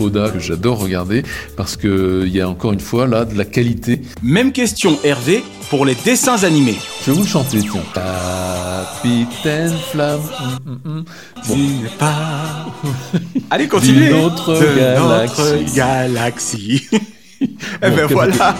Foda, 0.02 0.30
que 0.30 0.40
j'adore 0.40 0.80
regarder, 0.80 1.22
parce 1.56 1.76
que 1.76 2.24
il 2.26 2.32
y 2.34 2.40
a 2.40 2.48
encore 2.48 2.72
une 2.72 2.80
fois, 2.80 3.06
là, 3.06 3.24
de 3.24 3.38
la 3.38 3.44
qualité. 3.44 4.02
Même 4.20 4.50
question, 4.50 4.98
Hervé, 5.04 5.44
pour 5.70 5.86
les 5.86 5.94
dessins 5.94 6.42
animés. 6.42 6.76
Je 7.04 7.12
vais 7.12 7.16
vous 7.16 7.22
le 7.22 7.28
chanter, 7.28 7.60
tiens. 7.60 7.80
Capitaine 7.94 9.72
Flamme. 9.92 10.20
hum, 10.40 10.58
hum, 10.66 10.80
hum. 10.84 11.04
Bon. 11.46 11.56
Pas... 12.00 12.66
Allez, 13.50 13.68
continuez 13.68 14.08
D'une 14.08 14.24
autre 14.24 14.54
De 14.54 14.76
galaxie. 14.76 15.40
notre 15.40 15.74
galaxie. 15.76 16.82
Eh 17.40 17.90
ben 17.90 18.06
voilà. 18.06 18.54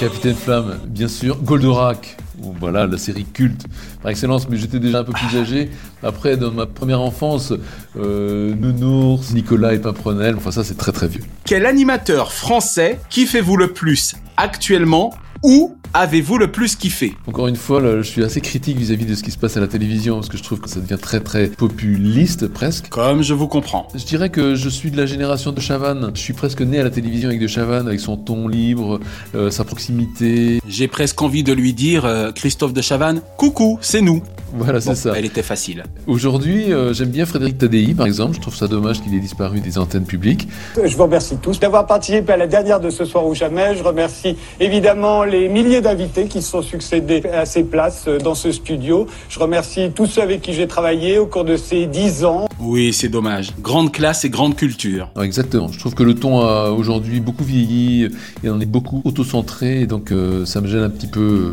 Capitaine 0.00 0.34
Flamme, 0.34 0.78
bien 0.86 1.08
sûr. 1.08 1.36
Goldorak, 1.42 2.16
voilà, 2.58 2.86
la 2.86 2.98
série 2.98 3.24
culte 3.24 3.66
par 4.02 4.10
excellence, 4.10 4.48
mais 4.48 4.56
j'étais 4.56 4.78
déjà 4.78 5.00
un 5.00 5.04
peu 5.04 5.12
plus 5.12 5.36
âgé. 5.38 5.70
Après, 6.02 6.36
dans 6.36 6.50
ma 6.50 6.66
première 6.66 7.00
enfance, 7.00 7.52
euh, 7.96 8.54
Nounours, 8.54 9.32
Nicolas 9.32 9.74
et 9.74 9.78
Pimprenel, 9.78 10.36
enfin 10.36 10.50
ça 10.50 10.64
c'est 10.64 10.76
très 10.76 10.92
très 10.92 11.08
vieux. 11.08 11.22
Quel 11.44 11.66
animateur 11.66 12.32
français 12.32 12.98
kiffez-vous 13.10 13.56
le 13.56 13.68
plus 13.68 14.14
actuellement 14.36 15.14
ou 15.42 15.76
avez-vous 15.94 16.38
le 16.38 16.50
plus 16.50 16.76
kiffé? 16.76 17.14
Encore 17.26 17.48
une 17.48 17.56
fois, 17.56 17.80
là, 17.80 17.98
je 17.98 18.02
suis 18.02 18.22
assez 18.22 18.40
critique 18.40 18.76
vis-à-vis 18.76 19.06
de 19.06 19.14
ce 19.14 19.22
qui 19.22 19.30
se 19.30 19.38
passe 19.38 19.56
à 19.56 19.60
la 19.60 19.68
télévision, 19.68 20.16
parce 20.16 20.28
que 20.28 20.36
je 20.36 20.42
trouve 20.42 20.60
que 20.60 20.68
ça 20.68 20.80
devient 20.80 20.98
très 21.00 21.20
très 21.20 21.48
populiste 21.48 22.46
presque. 22.48 22.88
Comme 22.88 23.22
je 23.22 23.34
vous 23.34 23.48
comprends. 23.48 23.88
Je 23.94 24.04
dirais 24.04 24.30
que 24.30 24.54
je 24.54 24.68
suis 24.68 24.90
de 24.90 24.96
la 24.96 25.06
génération 25.06 25.52
de 25.52 25.60
Chavannes. 25.60 26.12
Je 26.14 26.20
suis 26.20 26.32
presque 26.32 26.60
né 26.62 26.78
à 26.78 26.84
la 26.84 26.90
télévision 26.90 27.28
avec 27.28 27.40
de 27.40 27.46
Chavannes, 27.46 27.86
avec 27.86 28.00
son 28.00 28.16
ton 28.16 28.48
libre, 28.48 29.00
euh, 29.34 29.50
sa 29.50 29.64
proximité. 29.64 30.60
J'ai 30.68 30.88
presque 30.88 31.20
envie 31.22 31.42
de 31.42 31.52
lui 31.52 31.74
dire, 31.74 32.04
euh, 32.04 32.32
Christophe 32.32 32.72
de 32.72 32.80
Chavannes, 32.80 33.20
coucou, 33.36 33.78
c'est 33.80 34.00
nous. 34.00 34.22
Voilà, 34.54 34.80
c'est 34.80 34.94
ça. 34.94 35.12
Elle 35.16 35.24
était 35.24 35.42
facile. 35.42 35.84
Aujourd'hui, 36.06 36.72
euh, 36.72 36.92
j'aime 36.92 37.08
bien 37.08 37.26
Frédéric 37.26 37.58
Tadei, 37.58 37.94
par 37.94 38.06
exemple. 38.06 38.34
Je 38.36 38.40
trouve 38.40 38.54
ça 38.54 38.68
dommage 38.68 39.02
qu'il 39.02 39.14
ait 39.14 39.20
disparu 39.20 39.60
des 39.60 39.78
antennes 39.78 40.04
publiques. 40.04 40.48
Je 40.82 40.96
vous 40.96 41.04
remercie 41.04 41.36
tous 41.36 41.58
d'avoir 41.58 41.86
participé 41.86 42.32
à 42.32 42.36
la 42.36 42.46
dernière 42.46 42.80
de 42.80 42.90
ce 42.90 43.04
soir 43.04 43.26
ou 43.26 43.34
jamais. 43.34 43.76
Je 43.76 43.82
remercie 43.82 44.36
évidemment 44.60 45.24
les 45.24 45.48
milliers 45.48 45.80
d'invités 45.80 46.26
qui 46.26 46.42
se 46.42 46.50
sont 46.50 46.62
succédés 46.62 47.22
à 47.32 47.46
ces 47.46 47.64
places 47.64 48.04
euh, 48.08 48.18
dans 48.18 48.34
ce 48.34 48.52
studio. 48.52 49.06
Je 49.28 49.38
remercie 49.38 49.90
tous 49.94 50.06
ceux 50.06 50.22
avec 50.22 50.42
qui 50.42 50.52
j'ai 50.52 50.66
travaillé 50.66 51.18
au 51.18 51.26
cours 51.26 51.44
de 51.44 51.56
ces 51.56 51.86
dix 51.86 52.24
ans. 52.24 52.46
Oui, 52.60 52.92
c'est 52.92 53.08
dommage. 53.08 53.50
Grande 53.60 53.92
classe 53.92 54.24
et 54.24 54.30
grande 54.30 54.56
culture. 54.56 55.10
Exactement. 55.20 55.68
Je 55.68 55.78
trouve 55.78 55.94
que 55.94 56.02
le 56.02 56.14
ton 56.14 56.40
a 56.40 56.70
aujourd'hui 56.70 57.20
beaucoup 57.20 57.44
vieilli 57.44 58.08
et 58.44 58.50
on 58.50 58.60
est 58.60 58.66
beaucoup 58.66 59.00
auto-centré, 59.04 59.86
donc 59.86 60.12
euh, 60.12 60.44
ça 60.44 60.60
me 60.60 60.68
gêne 60.68 60.82
un 60.82 60.90
petit 60.90 61.06
peu. 61.06 61.52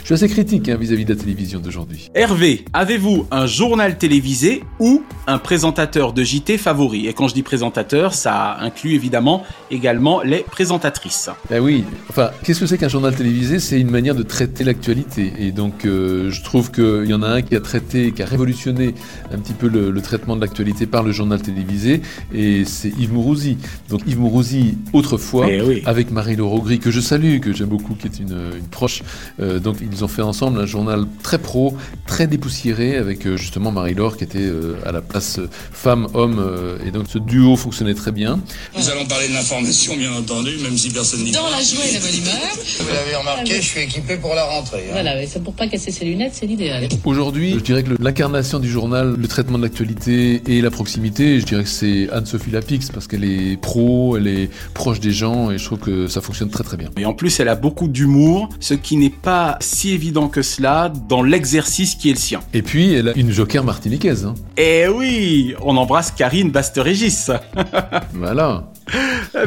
Je 0.00 0.06
suis 0.06 0.14
assez 0.14 0.28
critique 0.28 0.68
hein, 0.68 0.76
vis-à-vis 0.80 1.04
de 1.04 1.14
la 1.14 1.20
télévision 1.20 1.60
d'aujourd'hui. 1.60 2.10
Hervé, 2.14 2.37
avez-vous 2.72 3.26
un 3.30 3.46
journal 3.46 3.98
télévisé 3.98 4.62
ou 4.78 5.02
un 5.26 5.38
présentateur 5.38 6.12
de 6.12 6.22
JT 6.22 6.56
favori? 6.58 7.06
Et 7.06 7.12
quand 7.12 7.28
je 7.28 7.34
dis 7.34 7.42
présentateur, 7.42 8.14
ça 8.14 8.56
inclut 8.60 8.92
évidemment 8.94 9.44
également 9.70 10.22
les 10.22 10.38
présentatrices. 10.40 11.30
Ben 11.50 11.60
oui, 11.60 11.84
enfin, 12.08 12.30
qu'est-ce 12.44 12.60
que 12.60 12.66
c'est 12.66 12.78
qu'un 12.78 12.88
journal 12.88 13.14
télévisé? 13.14 13.58
C'est 13.58 13.80
une 13.80 13.90
manière 13.90 14.14
de 14.14 14.22
traiter 14.22 14.62
l'actualité. 14.64 15.32
Et 15.38 15.50
donc, 15.52 15.84
euh, 15.84 16.30
je 16.30 16.42
trouve 16.44 16.70
qu'il 16.70 17.06
y 17.06 17.14
en 17.14 17.22
a 17.22 17.28
un 17.28 17.42
qui 17.42 17.56
a 17.56 17.60
traité, 17.60 18.12
qui 18.12 18.22
a 18.22 18.26
révolutionné 18.26 18.94
un 19.32 19.38
petit 19.38 19.52
peu 19.54 19.68
le, 19.68 19.90
le 19.90 20.00
traitement 20.02 20.36
de 20.36 20.40
l'actualité 20.40 20.86
par 20.86 21.02
le 21.02 21.12
journal 21.12 21.40
télévisé, 21.42 22.02
et 22.32 22.64
c'est 22.64 22.90
Yves 22.98 23.12
Mourouzi. 23.12 23.58
Donc, 23.88 24.02
Yves 24.06 24.20
Mourouzi, 24.20 24.78
autrefois, 24.92 25.46
Eh 25.50 25.62
oui. 25.62 25.82
avec 25.86 26.10
Marie-Laure 26.12 26.52
Augry, 26.54 26.78
que 26.78 26.90
je 26.90 27.00
salue, 27.00 27.40
que 27.40 27.52
j'aime 27.52 27.68
beaucoup, 27.68 27.94
qui 27.94 28.06
est 28.06 28.20
une, 28.20 28.38
une 28.58 28.68
proche. 28.70 29.02
Euh, 29.40 29.58
donc, 29.58 29.78
ils 29.80 30.04
ont 30.04 30.08
fait 30.08 30.22
ensemble 30.22 30.60
un 30.60 30.66
journal 30.66 31.04
très 31.22 31.38
pro, 31.38 31.76
très 32.06 32.27
dépoussiéré, 32.28 32.96
avec 32.96 33.26
euh, 33.26 33.36
justement 33.36 33.72
Marie-Laure 33.72 34.16
qui 34.16 34.24
était 34.24 34.38
euh, 34.38 34.76
à 34.86 34.92
la 34.92 35.00
place 35.00 35.38
euh, 35.38 35.48
femme-homme. 35.72 36.38
euh, 36.38 36.78
et 36.86 36.90
donc, 36.90 37.06
ce 37.08 37.18
duo 37.18 37.56
fonctionnait 37.56 37.94
très 37.94 38.12
bien. 38.12 38.40
Nous 38.76 38.88
allons 38.90 39.06
parler 39.06 39.28
de 39.28 39.34
l'information, 39.34 39.96
bien 39.96 40.12
entendu, 40.12 40.52
même 40.62 40.76
si 40.76 40.90
personne 40.90 41.24
n'y 41.24 41.32
Dans 41.32 41.48
la 41.50 41.60
joie 41.62 41.84
et 41.88 41.94
la 41.94 42.00
bonne 42.00 42.14
humeur. 42.14 42.48
Vous 42.80 42.86
l'avez 42.94 43.16
remarqué, 43.16 43.56
je 43.56 43.60
suis 43.60 43.80
équipé 43.80 44.16
pour 44.16 44.34
la 44.34 44.44
rentrée. 44.44 44.84
Voilà, 44.92 45.22
et 45.22 45.26
c'est 45.26 45.42
pour 45.42 45.54
pas 45.54 45.66
casser 45.66 45.90
ses 45.90 46.04
lunettes, 46.04 46.32
c'est 46.34 46.46
l'idéal. 46.46 46.88
Aujourd'hui, 47.04 47.54
je 47.54 47.64
dirais 47.64 47.82
que 47.82 47.90
l'incarnation 48.00 48.58
du 48.58 48.70
journal, 48.70 49.16
le 49.18 49.28
traitement 49.28 49.58
de 49.58 49.62
l'actualité 49.64 50.42
et 50.46 50.60
la 50.60 50.70
proximité, 50.70 51.40
je 51.40 51.46
dirais 51.46 51.64
que 51.64 51.68
c'est 51.68 52.08
Anne-Sophie 52.12 52.50
Lapix 52.50 52.90
parce 52.90 53.06
qu'elle 53.06 53.24
est 53.24 53.56
pro, 53.60 54.16
elle 54.16 54.26
est 54.26 54.50
proche 54.74 55.00
des 55.00 55.12
gens 55.12 55.50
et 55.50 55.58
je 55.58 55.64
trouve 55.64 55.78
que 55.78 56.06
ça 56.06 56.20
fonctionne 56.20 56.50
très 56.50 56.64
très 56.64 56.76
bien. 56.76 56.90
Et 56.98 57.04
en 57.04 57.14
plus, 57.14 57.40
elle 57.40 57.48
a 57.48 57.56
beaucoup 57.56 57.88
d'humour, 57.88 58.48
ce 58.60 58.74
qui 58.74 58.96
n'est 58.96 59.10
pas 59.10 59.56
si 59.60 59.90
évident 59.90 60.28
que 60.28 60.42
cela 60.42 60.92
dans 61.08 61.22
l'exercice 61.22 61.94
qui 61.94 62.10
est 62.10 62.17
Et 62.54 62.62
puis, 62.62 62.92
elle 62.94 63.08
a 63.08 63.16
une 63.16 63.30
joker 63.30 63.64
martiniquaise. 63.64 64.24
hein. 64.26 64.34
Eh 64.56 64.86
oui, 64.88 65.54
on 65.62 65.76
embrasse 65.76 66.10
Karine 66.10 66.50
Basterégis. 66.50 67.30
Voilà. 68.14 68.70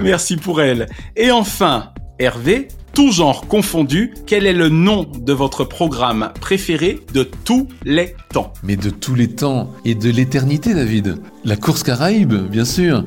Merci 0.01 0.37
pour 0.37 0.61
elle. 0.61 0.87
Et 1.15 1.31
enfin, 1.31 1.91
Hervé, 2.19 2.67
tout 2.93 3.11
genre 3.11 3.47
confondu, 3.47 4.13
quel 4.27 4.45
est 4.45 4.53
le 4.53 4.69
nom 4.69 5.07
de 5.19 5.33
votre 5.33 5.63
programme 5.63 6.31
préféré 6.39 6.99
de 7.13 7.23
tous 7.23 7.67
les 7.83 8.15
temps? 8.33 8.53
Mais 8.63 8.75
de 8.75 8.89
tous 8.89 9.15
les 9.15 9.29
temps 9.29 9.71
et 9.85 9.95
de 9.95 10.09
l'éternité, 10.09 10.73
David. 10.73 11.17
La 11.43 11.55
course 11.55 11.83
Caraïbe, 11.83 12.33
bien 12.33 12.65
sûr. 12.65 13.03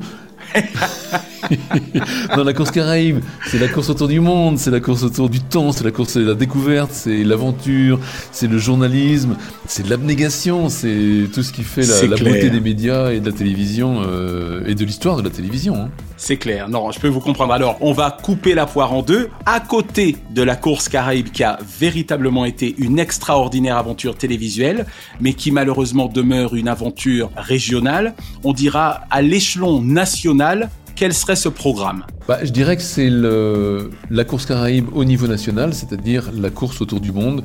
Dans 2.35 2.43
la 2.43 2.53
course 2.53 2.71
Caraïbe, 2.71 3.19
c'est 3.47 3.59
la 3.59 3.67
course 3.67 3.89
autour 3.89 4.07
du 4.07 4.19
monde, 4.19 4.57
c'est 4.57 4.71
la 4.71 4.79
course 4.79 5.03
autour 5.03 5.29
du 5.29 5.39
temps, 5.39 5.71
c'est 5.71 5.83
la 5.83 5.91
course 5.91 6.17
de 6.17 6.25
la 6.25 6.33
découverte, 6.33 6.91
c'est 6.91 7.23
l'aventure, 7.23 7.99
c'est 8.31 8.47
le 8.47 8.57
journalisme, 8.57 9.35
c'est 9.67 9.87
l'abnégation, 9.87 10.69
c'est 10.69 11.27
tout 11.33 11.43
ce 11.43 11.51
qui 11.51 11.63
fait 11.63 11.85
la, 11.85 12.17
beauté 12.17 12.49
des 12.49 12.59
médias 12.59 13.11
et 13.11 13.19
de 13.19 13.25
la 13.25 13.35
télévision 13.35 14.01
euh, 14.05 14.65
et 14.65 14.75
de 14.75 14.85
l'histoire 14.85 15.17
de 15.17 15.23
la 15.23 15.29
télévision. 15.29 15.75
hein. 15.75 15.89
C'est 16.17 16.37
clair, 16.37 16.69
non, 16.69 16.91
je 16.91 16.99
peux 16.99 17.09
vous 17.09 17.19
comprendre. 17.19 17.53
Alors, 17.53 17.77
on 17.81 17.91
va 17.91 18.09
couper 18.09 18.55
la 18.55 18.65
poire 18.65 18.93
en 18.93 19.01
deux. 19.01 19.29
À 19.45 19.59
côté 19.59 20.15
de 20.31 20.41
la 20.41 20.55
course 20.55 20.87
Caraïbe 20.87 21.29
qui 21.29 21.43
a 21.43 21.59
véritablement 21.79 22.45
été 22.45 22.73
une 22.77 22.99
extraordinaire 22.99 23.77
aventure 23.77 24.15
télévisuelle, 24.15 24.85
mais 25.19 25.33
qui 25.33 25.51
malheureusement 25.51 26.07
demeure 26.07 26.55
une 26.55 26.69
aventure 26.69 27.31
régionale, 27.35 28.15
on 28.43 28.53
dira 28.53 29.01
à 29.09 29.21
l'échelon 29.21 29.81
national, 29.81 30.69
quel 30.95 31.13
serait 31.13 31.35
ce 31.35 31.49
programme 31.49 32.05
Bah, 32.27 32.39
je 32.43 32.51
dirais 32.51 32.77
que 32.77 32.81
c'est 32.81 33.09
la 33.09 34.23
course 34.23 34.45
Caraïbe 34.45 34.87
au 34.93 35.03
niveau 35.03 35.27
national, 35.27 35.73
c'est-à-dire 35.73 36.31
la 36.33 36.49
course 36.49 36.81
autour 36.81 36.99
du 36.99 37.11
monde. 37.11 37.43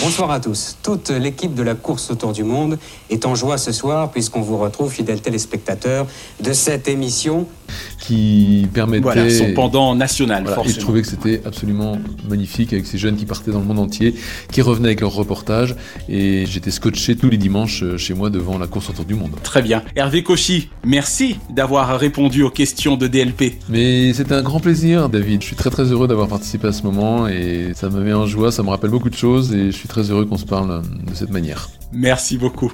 Bonsoir 0.00 0.30
à 0.30 0.40
tous. 0.40 0.76
Toute 0.82 1.10
l'équipe 1.10 1.54
de 1.54 1.62
la 1.62 1.74
course 1.74 2.10
autour 2.10 2.32
du 2.32 2.42
monde 2.42 2.78
est 3.10 3.26
en 3.26 3.34
joie 3.34 3.58
ce 3.58 3.72
soir 3.72 4.10
puisqu'on 4.10 4.40
vous 4.40 4.56
retrouve, 4.56 4.90
fidèles 4.90 5.20
téléspectateurs, 5.20 6.06
de 6.40 6.52
cette 6.54 6.88
émission 6.88 7.46
qui 8.08 8.66
permettait... 8.72 9.02
Voilà, 9.02 9.28
son 9.30 9.52
pendant 9.52 9.94
national, 9.94 10.44
Voilà, 10.44 10.56
et 10.62 10.64
je 10.64 10.64
forcément. 10.70 10.82
trouvais 10.82 11.02
que 11.02 11.08
c'était 11.08 11.42
absolument 11.44 11.98
magnifique 12.28 12.72
avec 12.72 12.86
ces 12.86 12.96
jeunes 12.96 13.16
qui 13.16 13.26
partaient 13.26 13.50
dans 13.50 13.58
le 13.58 13.66
monde 13.66 13.80
entier, 13.80 14.14
qui 14.50 14.62
revenaient 14.62 14.88
avec 14.88 15.02
leurs 15.02 15.12
reportages, 15.12 15.76
et 16.08 16.46
j'étais 16.46 16.70
scotché 16.70 17.16
tous 17.16 17.28
les 17.28 17.36
dimanches 17.36 17.82
euh, 17.82 17.98
chez 17.98 18.14
moi 18.14 18.30
devant 18.30 18.56
la 18.58 18.66
course 18.66 18.88
autour 18.88 19.04
du 19.04 19.14
monde. 19.14 19.32
Très 19.42 19.60
bien. 19.60 19.82
Hervé 19.94 20.22
Cauchy, 20.22 20.70
merci 20.86 21.36
d'avoir 21.50 21.98
répondu 22.00 22.42
aux 22.42 22.50
questions 22.50 22.96
de 22.96 23.08
DLP. 23.08 23.58
Mais 23.68 24.14
c'était 24.14 24.34
un 24.34 24.42
grand 24.42 24.60
plaisir, 24.60 25.10
David. 25.10 25.42
Je 25.42 25.46
suis 25.48 25.56
très 25.56 25.70
très 25.70 25.84
heureux 25.84 26.08
d'avoir 26.08 26.28
participé 26.28 26.68
à 26.68 26.72
ce 26.72 26.82
moment, 26.84 27.28
et 27.28 27.72
ça 27.74 27.90
me 27.90 28.00
met 28.02 28.14
en 28.14 28.24
joie, 28.26 28.50
ça 28.50 28.62
me 28.62 28.70
rappelle 28.70 28.90
beaucoup 28.90 29.10
de 29.10 29.16
choses, 29.16 29.52
et 29.52 29.66
je 29.66 29.76
suis 29.76 29.88
très 29.88 30.10
heureux 30.10 30.24
qu'on 30.24 30.38
se 30.38 30.46
parle 30.46 30.70
euh, 30.70 30.80
de 30.80 31.14
cette 31.14 31.30
manière. 31.30 31.68
Merci 31.92 32.38
beaucoup. 32.38 32.72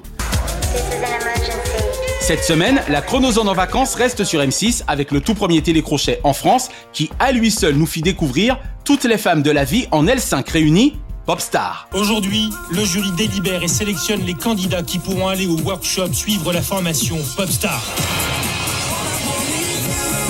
Cette 2.26 2.42
semaine, 2.42 2.80
la 2.88 3.02
chronozone 3.02 3.50
en 3.50 3.52
vacances 3.52 3.96
reste 3.96 4.24
sur 4.24 4.40
M6 4.40 4.84
avec 4.86 5.12
le 5.12 5.20
tout 5.20 5.34
premier 5.34 5.60
télécrochet 5.60 6.20
en 6.24 6.32
France 6.32 6.70
qui, 6.94 7.10
à 7.18 7.32
lui 7.32 7.50
seul, 7.50 7.74
nous 7.74 7.84
fit 7.84 8.00
découvrir 8.00 8.58
toutes 8.82 9.04
les 9.04 9.18
femmes 9.18 9.42
de 9.42 9.50
la 9.50 9.64
vie 9.64 9.88
en 9.90 10.06
L5 10.06 10.50
réunies, 10.50 10.96
Popstar. 11.26 11.86
Aujourd'hui, 11.92 12.48
le 12.70 12.82
jury 12.82 13.10
délibère 13.12 13.62
et 13.62 13.68
sélectionne 13.68 14.22
les 14.24 14.32
candidats 14.32 14.82
qui 14.82 14.98
pourront 14.98 15.28
aller 15.28 15.46
au 15.46 15.58
workshop 15.58 16.14
suivre 16.14 16.50
la 16.54 16.62
formation 16.62 17.18
Popstar. 17.36 17.82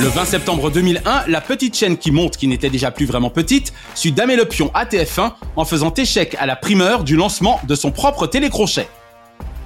Le 0.01 0.09
20 0.09 0.25
septembre 0.25 0.73
2001, 0.73 1.27
la 1.29 1.41
petite 1.41 1.77
chaîne 1.77 1.97
qui 1.97 2.11
monte, 2.11 2.37
qui 2.37 2.49
n'était 2.49 2.71
déjà 2.71 2.91
plus 2.91 3.07
vraiment 3.07 3.31
petite, 3.31 3.73
sut 3.95 4.11
damer 4.11 4.35
le 4.35 4.47
pion 4.47 4.73
à 4.75 4.85
TF1 4.85 5.35
en 5.55 5.65
faisant 5.65 5.95
échec 5.95 6.35
à 6.41 6.47
la 6.47 6.57
primeur 6.57 7.05
du 7.05 7.15
lancement 7.15 7.61
de 7.69 7.77
son 7.77 7.93
propre 7.93 8.27
télécrochet. 8.27 8.89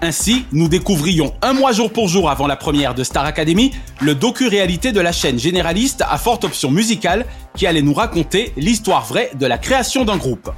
Ainsi, 0.00 0.44
nous 0.52 0.68
découvrions 0.68 1.34
un 1.42 1.52
mois 1.52 1.72
jour 1.72 1.92
pour 1.92 2.06
jour 2.06 2.30
avant 2.30 2.46
la 2.46 2.54
première 2.54 2.94
de 2.94 3.02
Star 3.02 3.24
Academy 3.24 3.72
le 4.00 4.14
docu-réalité 4.14 4.92
de 4.92 5.00
la 5.00 5.10
chaîne 5.10 5.40
généraliste 5.40 6.04
à 6.08 6.16
forte 6.18 6.44
option 6.44 6.70
musicale 6.70 7.26
qui 7.56 7.66
allait 7.66 7.82
nous 7.82 7.94
raconter 7.94 8.52
l'histoire 8.56 9.04
vraie 9.04 9.30
de 9.34 9.44
la 9.44 9.58
création 9.58 10.04
d'un 10.04 10.16
groupe. 10.16 10.50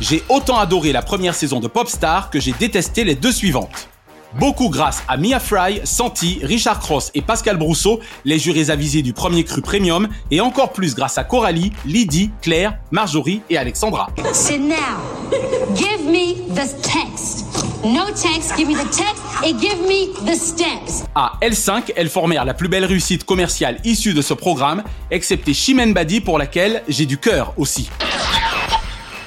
J'ai 0.00 0.22
autant 0.28 0.58
adoré 0.58 0.92
la 0.92 1.00
première 1.00 1.34
saison 1.34 1.58
de 1.58 1.68
Popstar 1.68 2.28
que 2.28 2.38
j'ai 2.38 2.52
détesté 2.52 3.02
les 3.02 3.14
deux 3.14 3.32
suivantes. 3.32 3.88
Beaucoup 4.38 4.68
grâce 4.68 5.02
à 5.08 5.16
Mia 5.16 5.40
Fry, 5.40 5.80
Santi, 5.84 6.40
Richard 6.42 6.80
Cross 6.80 7.10
et 7.14 7.22
Pascal 7.22 7.56
Brousseau, 7.56 7.98
les 8.26 8.38
jurés 8.38 8.68
avisés 8.68 9.00
du 9.00 9.14
premier 9.14 9.42
cru 9.42 9.62
premium, 9.62 10.06
et 10.30 10.42
encore 10.42 10.74
plus 10.74 10.94
grâce 10.94 11.16
à 11.16 11.24
Coralie, 11.24 11.72
Lydie, 11.86 12.30
Claire, 12.42 12.78
Marjorie 12.90 13.40
et 13.48 13.56
Alexandra. 13.56 14.08
Now, 14.18 14.76
give 15.74 16.04
me 16.04 16.34
the. 16.54 17.07
No 17.84 18.06
text, 18.06 18.56
give 18.56 18.66
me 18.66 18.74
the 18.74 18.90
text 18.90 19.22
and 19.44 19.60
give 19.60 19.78
me 19.86 20.08
the 20.26 20.34
steps. 20.34 21.04
À 21.14 21.38
L5, 21.40 21.92
elles 21.94 22.08
formèrent 22.08 22.44
la 22.44 22.52
plus 22.54 22.68
belle 22.68 22.84
réussite 22.84 23.24
commerciale 23.24 23.78
issue 23.84 24.14
de 24.14 24.22
ce 24.22 24.34
programme, 24.34 24.82
excepté 25.12 25.54
Chimène 25.54 25.94
Badi 25.94 26.20
pour 26.20 26.38
laquelle 26.38 26.82
j'ai 26.88 27.06
du 27.06 27.18
cœur 27.18 27.54
aussi. 27.56 27.88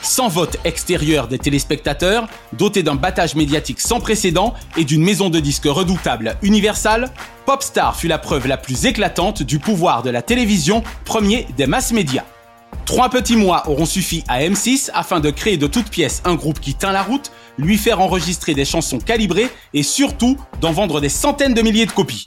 sans 0.01 0.27
vote 0.27 0.57
extérieur 0.65 1.27
des 1.29 1.37
téléspectateurs, 1.37 2.27
doté 2.51 2.83
d'un 2.83 2.95
battage 2.95 3.35
médiatique 3.35 3.79
sans 3.79 4.01
précédent 4.01 4.53
et 4.75 4.83
d'une 4.83 5.03
maison 5.03 5.29
de 5.29 5.39
disques 5.39 5.67
redoutable 5.67 6.35
Universal, 6.41 7.09
Popstar 7.45 7.95
fut 7.95 8.07
la 8.07 8.17
preuve 8.17 8.47
la 8.47 8.57
plus 8.57 8.85
éclatante 8.85 9.43
du 9.43 9.59
pouvoir 9.59 10.03
de 10.03 10.09
la 10.09 10.21
télévision, 10.21 10.83
premier 11.05 11.47
des 11.55 11.67
masses 11.67 11.93
médias. 11.93 12.25
Trois 12.85 13.09
petits 13.09 13.37
mois 13.37 13.69
auront 13.69 13.85
suffi 13.85 14.23
à 14.27 14.41
M6 14.41 14.89
afin 14.93 15.19
de 15.19 15.29
créer 15.29 15.57
de 15.57 15.67
toutes 15.67 15.89
pièces 15.89 16.21
un 16.25 16.35
groupe 16.35 16.59
qui 16.59 16.73
tint 16.73 16.91
la 16.91 17.03
route, 17.03 17.31
lui 17.57 17.77
faire 17.77 18.01
enregistrer 18.01 18.53
des 18.53 18.65
chansons 18.65 18.99
calibrées 18.99 19.47
et 19.73 19.83
surtout 19.83 20.37
d'en 20.59 20.71
vendre 20.71 20.99
des 20.99 21.09
centaines 21.09 21.53
de 21.53 21.61
milliers 21.61 21.85
de 21.85 21.91
copies. 21.91 22.25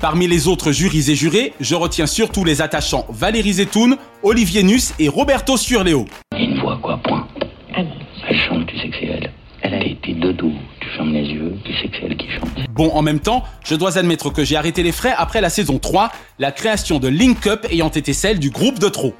Parmi 0.00 0.26
les 0.26 0.48
autres 0.48 0.72
jurys 0.72 1.10
et 1.10 1.14
jurés, 1.14 1.54
je 1.60 1.74
retiens 1.74 2.06
surtout 2.06 2.44
les 2.44 2.60
attachants 2.60 3.06
Valérie 3.08 3.54
Zetoun, 3.54 3.96
Olivier 4.22 4.62
Nuss 4.62 4.92
et 4.98 5.08
Roberto 5.08 5.56
Surleo. 5.56 6.04
Une 6.36 6.60
voix 6.60 6.78
quoi, 6.82 7.00
point. 7.02 7.26
Elle 7.74 8.36
chante, 8.48 8.66
tu 8.66 8.76
sais 8.78 8.88
que 8.88 8.96
c'est 9.00 9.06
elle. 9.06 9.32
Elle 9.62 9.74
a 9.74 9.84
été 9.84 10.12
de 10.12 10.32
dos. 10.32 10.52
Tu 10.80 10.88
fermes 10.96 11.12
les 11.12 11.24
yeux, 11.24 11.54
tu 11.64 11.72
sais 11.72 11.88
que 11.88 11.96
c'est 11.98 12.06
elle 12.06 12.16
qui 12.16 12.26
chante. 12.28 12.50
Bon, 12.70 12.90
en 12.90 13.00
même 13.00 13.20
temps, 13.20 13.44
je 13.64 13.74
dois 13.74 13.96
admettre 13.96 14.30
que 14.30 14.44
j'ai 14.44 14.56
arrêté 14.56 14.82
les 14.82 14.92
frais 14.92 15.14
après 15.16 15.40
la 15.40 15.48
saison 15.48 15.78
3, 15.78 16.10
la 16.38 16.52
création 16.52 16.98
de 16.98 17.08
Link 17.08 17.46
Up 17.46 17.66
ayant 17.70 17.88
été 17.88 18.12
celle 18.12 18.38
du 18.38 18.50
groupe 18.50 18.78
de 18.78 18.88
trop. 18.88 19.14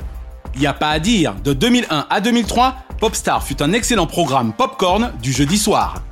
Y 0.56 0.66
a 0.66 0.72
pas 0.72 0.90
à 0.90 0.98
dire, 1.00 1.34
de 1.42 1.52
2001 1.52 2.06
à 2.08 2.20
2003, 2.20 2.76
Popstar 3.00 3.44
fut 3.44 3.60
un 3.60 3.72
excellent 3.72 4.06
programme 4.06 4.52
popcorn 4.52 5.12
du 5.20 5.32
jeudi 5.32 5.58
soir. 5.58 6.02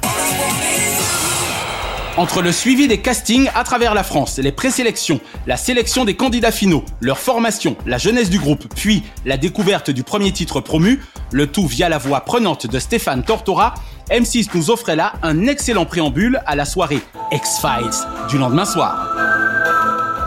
Entre 2.16 2.42
le 2.42 2.52
suivi 2.52 2.88
des 2.88 2.99
castings 2.99 3.49
à 3.54 3.64
travers 3.64 3.94
la 3.94 4.02
France, 4.02 4.38
les 4.38 4.52
présélections, 4.52 5.20
la 5.46 5.56
sélection 5.56 6.04
des 6.04 6.14
candidats 6.14 6.50
finaux, 6.50 6.84
leur 7.00 7.18
formation, 7.18 7.76
la 7.87 7.99
jeunesse 7.99 8.28
du 8.28 8.38
groupe, 8.38 8.66
puis 8.75 9.02
la 9.25 9.38
découverte 9.38 9.90
du 9.90 10.02
premier 10.02 10.32
titre 10.32 10.61
promu, 10.61 11.00
le 11.30 11.46
tout 11.46 11.66
via 11.66 11.88
la 11.88 11.99
voix 11.99 12.20
prenante 12.20 12.66
de 12.66 12.78
Stéphane 12.78 13.22
Tortora, 13.22 13.75
M6 14.11 14.49
nous 14.54 14.70
offrait 14.70 14.96
là 14.96 15.14
un 15.22 15.46
excellent 15.46 15.87
préambule 15.87 16.42
à 16.44 16.56
la 16.56 16.64
soirée 16.64 17.00
X-Files 17.30 18.06
du 18.28 18.37
lendemain 18.37 18.66
soir. 18.66 19.51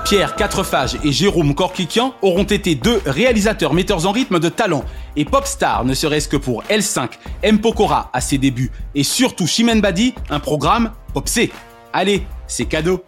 Pierre 0.05 0.35
Quatrefage 0.35 0.99
et 1.03 1.11
Jérôme 1.11 1.55
Corquiquian 1.55 2.13
auront 2.21 2.43
été 2.43 2.75
deux 2.75 3.01
réalisateurs 3.07 3.73
metteurs 3.73 4.05
en 4.05 4.11
rythme 4.11 4.39
de 4.39 4.49
talent 4.49 4.83
et 5.15 5.25
Popstar 5.25 5.83
ne 5.83 5.95
serait-ce 5.95 6.27
que 6.27 6.37
pour 6.37 6.61
L5, 6.65 7.09
M. 7.41 7.59
Pokora 7.59 8.11
à 8.13 8.21
ses 8.21 8.37
débuts 8.37 8.71
et 8.93 9.01
surtout 9.01 9.47
Chimène 9.47 9.81
Badi, 9.81 10.13
un 10.29 10.39
programme 10.39 10.91
Popsé. 11.15 11.51
Allez, 11.91 12.21
c'est 12.45 12.65
cadeau. 12.65 13.03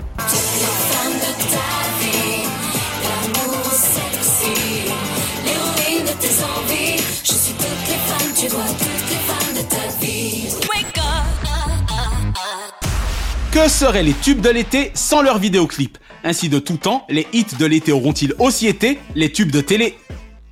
Que 13.52 13.68
seraient 13.70 14.04
les 14.04 14.14
tubes 14.14 14.42
de 14.42 14.50
l'été 14.50 14.92
sans 14.96 15.22
leurs 15.22 15.38
vidéoclips? 15.38 16.00
Ainsi 16.28 16.50
de 16.50 16.60
tout 16.60 16.76
temps, 16.76 17.06
les 17.08 17.26
hits 17.32 17.56
de 17.58 17.66
l'été 17.66 17.94
auront-ils 17.94 18.34
aussi 18.38 18.68
été 18.68 19.00
les 19.16 19.32
tubes 19.32 19.50
de 19.50 19.62
télé? 19.62 19.98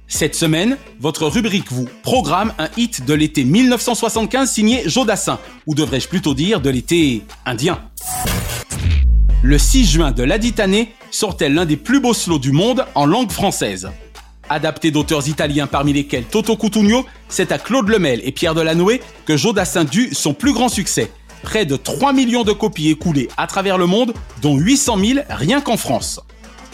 Cette 0.08 0.34
semaine, 0.34 0.77
votre 1.01 1.27
rubrique 1.27 1.70
vous 1.70 1.86
programme 2.01 2.53
un 2.58 2.70
hit 2.77 3.05
de 3.05 3.13
l'été 3.13 3.44
1975 3.44 4.50
signé 4.50 4.88
Jodassin, 4.88 5.38
ou 5.67 5.75
devrais-je 5.75 6.08
plutôt 6.08 6.34
dire 6.34 6.62
de 6.62 6.70
l'été 6.70 7.24
indien. 7.46 7.77
Le 9.44 9.58
6 9.58 9.86
juin 9.86 10.12
de 10.13 10.24
ladite 10.24 10.62
année 10.62 10.94
sortait 11.12 11.50
l'un 11.50 11.65
des 11.65 11.75
plus 11.75 12.00
beaux 12.00 12.13
slows 12.13 12.39
du 12.39 12.53
monde 12.53 12.86
en 12.96 13.05
langue 13.05 13.34
française. 13.34 13.89
Adapté 14.48 14.91
d'auteurs 14.91 15.27
italiens 15.27 15.67
parmi 15.67 15.91
lesquels 15.91 16.24
Toto 16.24 16.55
Cutugno, 16.55 17.05
c'est 17.27 17.51
à 17.51 17.58
Claude 17.58 17.89
Lemel 17.89 18.22
et 18.24 18.32
Pierre 18.32 18.53
Delanoë 18.53 19.01
que 19.25 19.36
Jodassin 19.36 19.84
dut 19.84 20.13
son 20.13 20.34
plus 20.34 20.53
grand 20.53 20.70
succès. 20.70 21.12
Près 21.46 21.66
de 21.68 21.75
3 21.75 22.12
millions 22.12 22.44
de 22.44 22.52
copies 22.52 22.90
écoulées 22.90 23.30
à 23.38 23.46
travers 23.46 23.78
le 23.78 23.86
monde, 23.86 24.14
dont 24.42 24.58
800 24.58 24.98
000 24.98 25.20
rien 25.30 25.62
qu'en 25.62 25.78
France. 25.78 26.20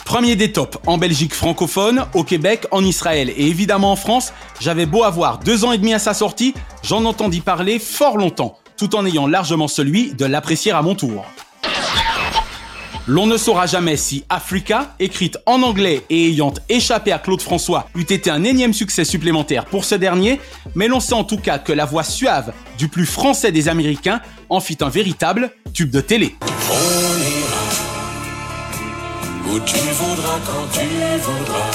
Premier 0.05 0.37
des 0.37 0.53
tops 0.53 0.77
en 0.87 0.97
Belgique 0.97 1.35
francophone, 1.35 2.05
au 2.13 2.23
Québec, 2.23 2.65
en 2.71 2.83
Israël 2.83 3.29
et 3.29 3.47
évidemment 3.47 3.91
en 3.91 3.95
France, 3.97 4.31
j'avais 4.61 4.85
beau 4.85 5.03
avoir 5.03 5.39
deux 5.39 5.65
ans 5.65 5.73
et 5.73 5.77
demi 5.77 5.93
à 5.93 5.99
sa 5.99 6.13
sortie, 6.13 6.53
j'en 6.83 7.03
entendis 7.03 7.41
parler 7.41 7.79
fort 7.79 8.17
longtemps, 8.17 8.57
tout 8.77 8.95
en 8.95 9.05
ayant 9.05 9.27
largement 9.27 9.67
celui 9.67 10.13
de 10.13 10.25
l'apprécier 10.25 10.71
à 10.71 10.81
mon 10.81 10.95
tour. 10.95 11.25
L'on 13.07 13.25
ne 13.25 13.35
saura 13.35 13.65
jamais 13.65 13.97
si 13.97 14.23
Africa, 14.29 14.93
écrite 14.99 15.39
en 15.47 15.63
anglais 15.63 16.05
et 16.11 16.27
ayant 16.27 16.53
échappé 16.69 17.11
à 17.11 17.17
Claude 17.17 17.41
François, 17.41 17.87
eût 17.95 18.01
été 18.01 18.29
un 18.29 18.43
énième 18.43 18.73
succès 18.73 19.05
supplémentaire 19.05 19.65
pour 19.65 19.85
ce 19.85 19.95
dernier, 19.95 20.39
mais 20.75 20.87
l'on 20.87 20.99
sait 20.99 21.15
en 21.15 21.23
tout 21.23 21.37
cas 21.37 21.57
que 21.57 21.73
la 21.73 21.85
voix 21.85 22.03
suave 22.03 22.53
du 22.77 22.89
plus 22.89 23.07
français 23.07 23.51
des 23.51 23.69
Américains 23.69 24.21
en 24.49 24.59
fit 24.59 24.77
un 24.81 24.89
véritable 24.89 25.49
tube 25.73 25.89
de 25.89 25.99
télé. 25.99 26.35
On 26.69 27.17
ira 27.17 27.61
où 29.49 29.59
tu 29.61 29.77
voudras 29.77 30.39
quand 30.45 30.67
tu 30.71 30.85
voudras. 31.21 31.71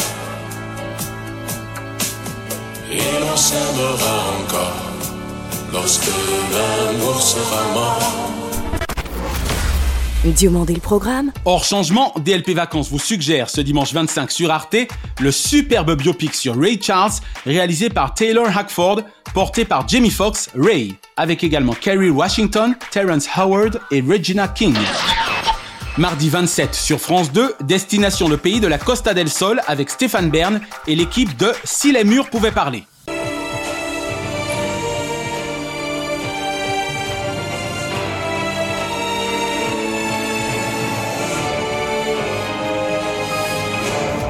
Et 2.92 3.20
l'on 3.20 3.36
s'aimera 3.36 4.16
encore 4.40 4.92
lorsque 5.72 6.06
l'amour 6.52 7.20
sera 7.20 7.62
mort. 7.74 8.45
Hors 11.44 11.62
changement, 11.62 12.12
DLP 12.18 12.50
Vacances 12.50 12.90
vous 12.90 12.98
suggère 12.98 13.48
ce 13.48 13.60
dimanche 13.60 13.92
25 13.92 14.32
sur 14.32 14.50
Arte 14.50 14.76
le 15.20 15.30
superbe 15.30 15.96
biopic 15.96 16.34
sur 16.34 16.58
Ray 16.60 16.80
Charles 16.82 17.12
réalisé 17.44 17.90
par 17.90 18.12
Taylor 18.12 18.48
Hackford, 18.48 19.02
porté 19.34 19.64
par 19.64 19.86
Jamie 19.86 20.10
Foxx, 20.10 20.50
Ray, 20.56 20.96
avec 21.16 21.44
également 21.44 21.74
Kerry 21.74 22.10
Washington, 22.10 22.74
Terrence 22.90 23.28
Howard 23.36 23.80
et 23.92 24.00
Regina 24.00 24.48
King. 24.48 24.74
Mardi 25.96 26.28
27 26.28 26.74
sur 26.74 27.00
France 27.00 27.30
2, 27.30 27.54
destination 27.60 28.28
le 28.28 28.36
pays 28.36 28.58
de 28.58 28.66
la 28.66 28.78
Costa 28.78 29.14
del 29.14 29.30
Sol 29.30 29.60
avec 29.68 29.90
Stéphane 29.90 30.30
Bern 30.30 30.60
et 30.88 30.96
l'équipe 30.96 31.36
de 31.36 31.52
Si 31.62 31.92
les 31.92 32.02
murs 32.02 32.30
pouvaient 32.30 32.50
parler. 32.50 32.82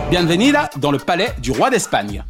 Bienvenida 0.08 0.70
dans 0.76 0.92
le 0.92 0.98
palais 0.98 1.30
du 1.42 1.50
roi 1.50 1.68
d'Espagne. 1.68 2.22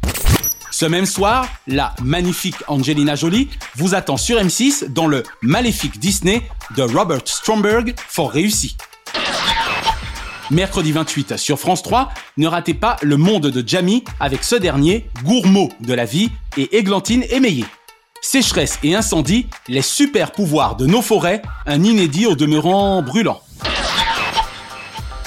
Ce 0.71 0.85
même 0.87 1.05
soir, 1.05 1.47
la 1.67 1.93
magnifique 2.01 2.55
Angelina 2.67 3.13
Jolie 3.13 3.49
vous 3.75 3.93
attend 3.93 4.17
sur 4.17 4.39
M6 4.39 4.91
dans 4.91 5.05
le 5.05 5.21
maléfique 5.43 5.99
Disney 5.99 6.41
de 6.75 6.81
Robert 6.81 7.21
Stromberg, 7.25 7.93
fort 8.07 8.31
réussi. 8.31 8.75
Mercredi 10.49 10.91
28 10.91 11.37
sur 11.37 11.59
France 11.59 11.83
3, 11.83 12.09
ne 12.37 12.47
ratez 12.47 12.73
pas 12.73 12.97
le 13.03 13.15
monde 13.15 13.47
de 13.47 13.67
Jamie 13.67 14.03
avec 14.19 14.43
ce 14.43 14.55
dernier, 14.55 15.07
gourmand 15.23 15.69
de 15.79 15.93
la 15.93 16.05
vie, 16.05 16.31
et 16.57 16.77
Églantine 16.77 17.25
émeillée. 17.29 17.65
Sécheresse 18.21 18.79
et 18.81 18.95
incendie, 18.95 19.45
les 19.67 19.83
super 19.83 20.31
pouvoirs 20.31 20.77
de 20.77 20.87
nos 20.87 21.03
forêts, 21.03 21.43
un 21.67 21.83
inédit 21.83 22.25
au 22.25 22.33
demeurant 22.33 23.03
brûlant. 23.03 23.39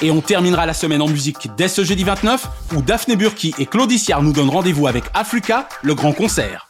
Et 0.02 0.10
on 0.10 0.20
terminera 0.22 0.64
la 0.64 0.72
semaine 0.72 1.02
en 1.02 1.08
musique 1.08 1.48
dès 1.56 1.68
ce 1.68 1.84
jeudi 1.84 2.04
29, 2.04 2.48
où 2.74 2.82
Daphné 2.82 3.16
Burki 3.16 3.54
et 3.58 3.66
Claudiciard 3.66 4.22
nous 4.22 4.32
donnent 4.32 4.48
rendez-vous 4.48 4.86
avec 4.86 5.04
Africa, 5.12 5.68
le 5.82 5.94
grand 5.94 6.12
concert. 6.12 6.68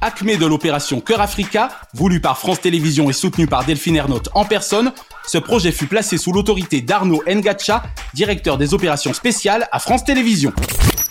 Acmé 0.00 0.36
de 0.36 0.46
l'opération 0.46 1.00
Cœur 1.00 1.20
Africa, 1.20 1.68
voulu 1.92 2.20
par 2.20 2.38
France 2.38 2.60
Télévisions 2.60 3.10
et 3.10 3.12
soutenu 3.12 3.46
par 3.46 3.64
Delphine 3.64 3.96
Ernotte 3.96 4.30
en 4.34 4.44
personne, 4.44 4.92
ce 5.26 5.38
projet 5.38 5.70
fut 5.70 5.86
placé 5.86 6.16
sous 6.16 6.32
l'autorité 6.32 6.80
d'Arnaud 6.80 7.22
Ngacha, 7.26 7.82
directeur 8.14 8.56
des 8.56 8.74
opérations 8.74 9.12
spéciales 9.12 9.68
à 9.70 9.78
France 9.78 10.04
Télévisions. 10.04 10.52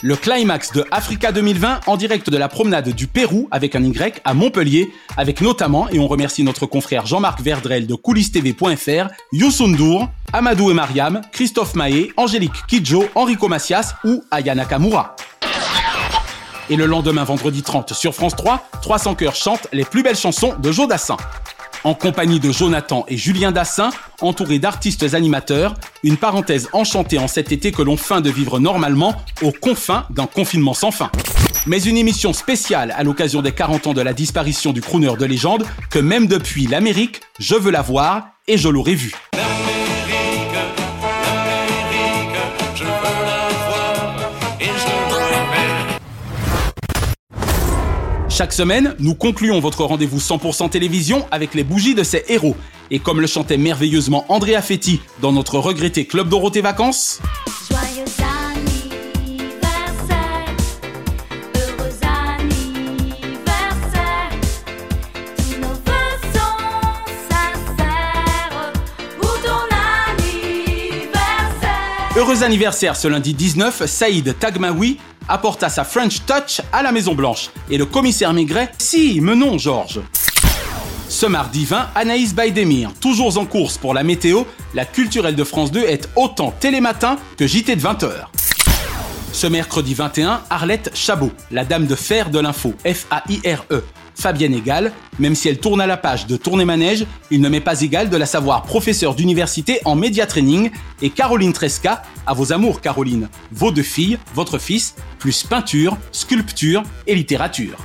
Le 0.03 0.15
climax 0.15 0.71
de 0.71 0.83
Africa 0.89 1.31
2020 1.31 1.81
en 1.85 1.95
direct 1.95 2.31
de 2.31 2.37
la 2.37 2.49
promenade 2.49 2.89
du 2.89 3.05
Pérou 3.05 3.47
avec 3.51 3.75
un 3.75 3.83
Y 3.83 4.19
à 4.25 4.33
Montpellier, 4.33 4.91
avec 5.15 5.41
notamment, 5.41 5.87
et 5.89 5.99
on 5.99 6.07
remercie 6.07 6.43
notre 6.43 6.65
confrère 6.65 7.05
Jean-Marc 7.05 7.39
Verdrel 7.39 7.85
de 7.85 7.93
coulistv.fr, 7.93 9.13
Youssou 9.31 9.67
N'Dour, 9.67 10.09
Amadou 10.33 10.71
et 10.71 10.73
Mariam, 10.73 11.21
Christophe 11.31 11.75
Mahé, 11.75 12.11
Angélique 12.17 12.65
Kidjo, 12.67 13.05
Enrico 13.13 13.47
Macias 13.47 13.93
ou 14.03 14.23
Aya 14.31 14.55
Nakamura. 14.55 15.15
Et 16.71 16.75
le 16.75 16.87
lendemain, 16.87 17.23
vendredi 17.23 17.61
30, 17.61 17.93
sur 17.93 18.15
France 18.15 18.35
3, 18.35 18.69
300 18.81 19.13
cœurs 19.13 19.35
chantent 19.35 19.67
les 19.71 19.85
plus 19.85 20.01
belles 20.01 20.17
chansons 20.17 20.55
de 20.57 20.71
Joe 20.71 20.87
Dassin. 20.87 21.17
En 21.83 21.95
compagnie 21.95 22.39
de 22.39 22.51
Jonathan 22.51 23.05
et 23.07 23.17
Julien 23.17 23.51
Dassin, 23.51 23.89
entourés 24.21 24.59
d'artistes 24.59 25.15
animateurs, 25.15 25.73
une 26.03 26.15
parenthèse 26.15 26.69
enchantée 26.73 27.17
en 27.17 27.27
cet 27.27 27.51
été 27.51 27.71
que 27.71 27.81
l'on 27.81 27.97
feint 27.97 28.21
de 28.21 28.29
vivre 28.29 28.59
normalement 28.59 29.15
aux 29.41 29.51
confins 29.51 30.05
d'un 30.11 30.27
confinement 30.27 30.75
sans 30.75 30.91
fin. 30.91 31.09
Mais 31.65 31.81
une 31.81 31.97
émission 31.97 32.33
spéciale 32.33 32.93
à 32.95 33.03
l'occasion 33.03 33.41
des 33.41 33.51
40 33.51 33.87
ans 33.87 33.93
de 33.93 34.01
la 34.01 34.13
disparition 34.13 34.73
du 34.73 34.81
crooner 34.81 35.15
de 35.17 35.25
légende 35.25 35.65
que 35.89 35.99
même 35.99 36.27
depuis 36.27 36.67
l'Amérique, 36.67 37.21
je 37.39 37.55
veux 37.55 37.71
la 37.71 37.81
voir 37.81 38.27
et 38.47 38.59
je 38.59 38.69
l'aurais 38.69 38.95
vue. 38.95 39.13
Chaque 48.31 48.53
semaine, 48.53 48.95
nous 48.99 49.13
concluons 49.13 49.59
votre 49.59 49.83
rendez-vous 49.83 50.19
100% 50.19 50.69
télévision 50.69 51.27
avec 51.31 51.53
les 51.53 51.65
bougies 51.65 51.95
de 51.95 52.03
ces 52.03 52.23
héros. 52.29 52.55
Et 52.89 52.99
comme 52.99 53.19
le 53.19 53.27
chantait 53.27 53.57
merveilleusement 53.57 54.25
Andrea 54.29 54.61
Fetti 54.61 55.01
dans 55.21 55.33
notre 55.33 55.59
regretté 55.59 56.05
Club 56.05 56.29
Dorothée 56.29 56.61
Vacances, 56.61 57.19
Joyeux. 57.69 58.05
Heureux 72.17 72.43
anniversaire 72.43 72.97
ce 72.97 73.07
lundi 73.07 73.33
19, 73.33 73.85
Saïd 73.85 74.37
Tagmaoui 74.37 74.99
apporta 75.27 75.69
sa 75.69 75.83
French 75.83 76.25
Touch 76.25 76.61
à 76.71 76.83
la 76.83 76.91
Maison 76.91 77.15
Blanche. 77.15 77.49
Et 77.69 77.77
le 77.77 77.85
commissaire 77.85 78.33
Maigret, 78.33 78.71
si, 78.77 79.19
non 79.21 79.57
Georges. 79.57 80.01
Ce 81.09 81.25
mardi 81.25 81.65
20, 81.65 81.89
Anaïs 81.95 82.33
Baïdemir, 82.33 82.93
toujours 82.99 83.37
en 83.37 83.45
course 83.45 83.77
pour 83.77 83.93
la 83.93 84.03
météo, 84.03 84.43
la 84.73 84.85
culturelle 84.85 85.35
de 85.35 85.43
France 85.43 85.71
2 85.71 85.81
est 85.81 86.07
autant 86.15 86.51
télématin 86.51 87.17
que 87.37 87.45
JT 87.45 87.75
de 87.75 87.81
20h. 87.81 88.09
Ce 89.33 89.47
mercredi 89.47 89.93
21, 89.93 90.41
Arlette 90.49 90.91
Chabot, 90.93 91.31
la 91.51 91.65
dame 91.65 91.85
de 91.85 91.95
fer 91.95 92.29
de 92.29 92.39
l'info, 92.39 92.73
F-A-I-R-E. 92.85 93.83
Fabienne 94.15 94.53
Égal, 94.53 94.91
même 95.19 95.35
si 95.35 95.49
elle 95.49 95.59
tourne 95.59 95.81
à 95.81 95.87
la 95.87 95.97
page 95.97 96.27
de 96.27 96.37
Tourner 96.37 96.65
Manège, 96.65 97.05
il 97.29 97.41
ne 97.41 97.49
m'est 97.49 97.61
pas 97.61 97.81
égal 97.81 98.09
de 98.09 98.17
la 98.17 98.25
savoir 98.25 98.63
professeure 98.63 99.15
d'université 99.15 99.79
en 99.85 99.95
média 99.95 100.25
training, 100.25 100.71
et 101.01 101.09
Caroline 101.09 101.53
Tresca, 101.53 102.03
à 102.25 102.33
vos 102.33 102.53
amours 102.53 102.81
Caroline, 102.81 103.29
vos 103.51 103.71
deux 103.71 103.83
filles, 103.83 104.17
votre 104.35 104.57
fils, 104.57 104.95
plus 105.19 105.43
peinture, 105.43 105.97
sculpture 106.11 106.83
et 107.07 107.15
littérature. 107.15 107.77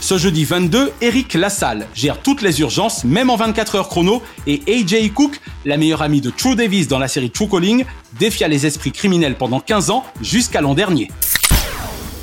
Ce 0.00 0.16
jeudi 0.16 0.44
22, 0.44 0.92
Eric 1.00 1.34
Lassalle 1.34 1.86
gère 1.94 2.22
toutes 2.22 2.40
les 2.40 2.60
urgences, 2.60 3.04
même 3.04 3.30
en 3.30 3.36
24 3.36 3.74
heures 3.74 3.88
chrono, 3.88 4.22
et 4.46 4.62
AJ 4.66 5.12
Cook, 5.12 5.40
la 5.64 5.76
meilleure 5.76 6.02
amie 6.02 6.20
de 6.20 6.30
True 6.30 6.56
Davis 6.56 6.88
dans 6.88 6.98
la 6.98 7.08
série 7.08 7.30
True 7.30 7.48
Calling, 7.48 7.84
défia 8.18 8.48
les 8.48 8.64
esprits 8.64 8.92
criminels 8.92 9.34
pendant 9.34 9.60
15 9.60 9.90
ans 9.90 10.04
jusqu'à 10.22 10.60
l'an 10.60 10.74
dernier. 10.74 11.10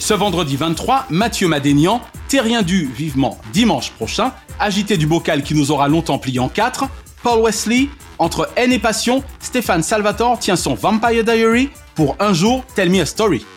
Ce 0.05 0.13
vendredi 0.13 0.55
23, 0.55 1.07
Mathieu 1.09 1.47
Madénian, 1.47 1.99
terrien 2.27 2.61
dû 2.61 2.91
vivement 2.95 3.39
dimanche 3.51 3.89
prochain, 3.89 4.33
agité 4.59 4.97
du 4.97 5.07
bocal 5.07 5.41
qui 5.41 5.55
nous 5.55 5.71
aura 5.71 5.87
longtemps 5.87 6.19
plié 6.19 6.37
en 6.37 6.47
quatre, 6.47 6.85
Paul 7.23 7.43
Wesley, 7.43 7.89
entre 8.19 8.47
haine 8.55 8.71
et 8.71 8.77
passion, 8.77 9.23
Stéphane 9.39 9.81
Salvatore 9.81 10.37
tient 10.37 10.57
son 10.57 10.75
Vampire 10.75 11.23
Diary 11.23 11.71
pour 11.95 12.15
un 12.19 12.33
jour 12.33 12.63
Tell 12.75 12.91
Me 12.91 13.01
a 13.01 13.05
Story. 13.07 13.47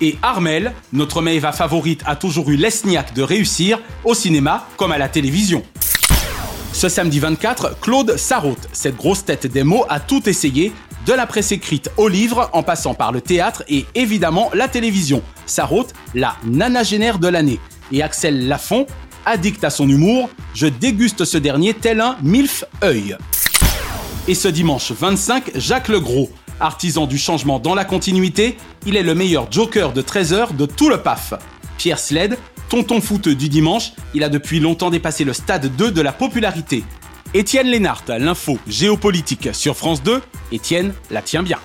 Et 0.00 0.16
Armel, 0.22 0.74
notre 0.92 1.22
Maeva 1.22 1.50
favorite, 1.50 2.02
a 2.06 2.14
toujours 2.14 2.50
eu 2.50 2.56
l'esniaque 2.56 3.12
de 3.12 3.22
réussir 3.22 3.80
au 4.04 4.14
cinéma 4.14 4.68
comme 4.76 4.92
à 4.92 4.98
la 4.98 5.08
télévision. 5.08 5.64
Ce 6.72 6.88
samedi 6.88 7.18
24, 7.18 7.80
Claude 7.80 8.16
Sarraute, 8.16 8.68
cette 8.72 8.96
grosse 8.96 9.24
tête 9.24 9.48
des 9.48 9.64
mots, 9.64 9.84
a 9.88 9.98
tout 9.98 10.28
essayé, 10.28 10.72
de 11.06 11.12
la 11.12 11.26
presse 11.26 11.52
écrite 11.52 11.90
au 11.96 12.08
livre, 12.08 12.50
en 12.52 12.62
passant 12.62 12.94
par 12.94 13.12
le 13.12 13.20
théâtre 13.20 13.62
et 13.68 13.86
évidemment 13.94 14.50
la 14.52 14.68
télévision. 14.68 15.22
Sarraute, 15.46 15.94
la 16.14 16.36
nanagénaire 16.44 17.18
de 17.18 17.28
l'année. 17.28 17.60
Et 17.92 18.02
Axel 18.02 18.48
Lafont, 18.48 18.86
addict 19.24 19.62
à 19.62 19.70
son 19.70 19.88
humour, 19.88 20.28
je 20.54 20.66
déguste 20.66 21.24
ce 21.24 21.38
dernier 21.38 21.74
tel 21.74 22.00
un 22.00 22.16
milf 22.22 22.64
œil. 22.82 23.16
Et 24.26 24.34
ce 24.34 24.48
dimanche 24.48 24.90
25, 24.90 25.52
Jacques 25.54 25.88
Legros, 25.88 26.28
artisan 26.58 27.06
du 27.06 27.18
changement 27.18 27.60
dans 27.60 27.76
la 27.76 27.84
continuité, 27.84 28.56
il 28.84 28.96
est 28.96 29.04
le 29.04 29.14
meilleur 29.14 29.50
joker 29.52 29.92
de 29.92 30.02
13 30.02 30.32
heures 30.32 30.52
de 30.52 30.66
tout 30.66 30.88
le 30.88 30.98
PAF. 30.98 31.34
Pierre 31.78 32.00
Sled, 32.00 32.36
tonton 32.68 33.00
fouteux 33.00 33.36
du 33.36 33.48
dimanche, 33.48 33.92
il 34.14 34.24
a 34.24 34.28
depuis 34.28 34.58
longtemps 34.58 34.90
dépassé 34.90 35.22
le 35.22 35.32
stade 35.32 35.76
2 35.76 35.92
de 35.92 36.00
la 36.00 36.12
popularité. 36.12 36.82
Étienne 37.36 37.66
Lénart, 37.66 38.02
l'info 38.08 38.58
géopolitique 38.66 39.50
sur 39.52 39.76
France 39.76 40.02
2, 40.02 40.22
Étienne 40.52 40.94
la 41.10 41.20
tient 41.20 41.42
bien. 41.42 41.58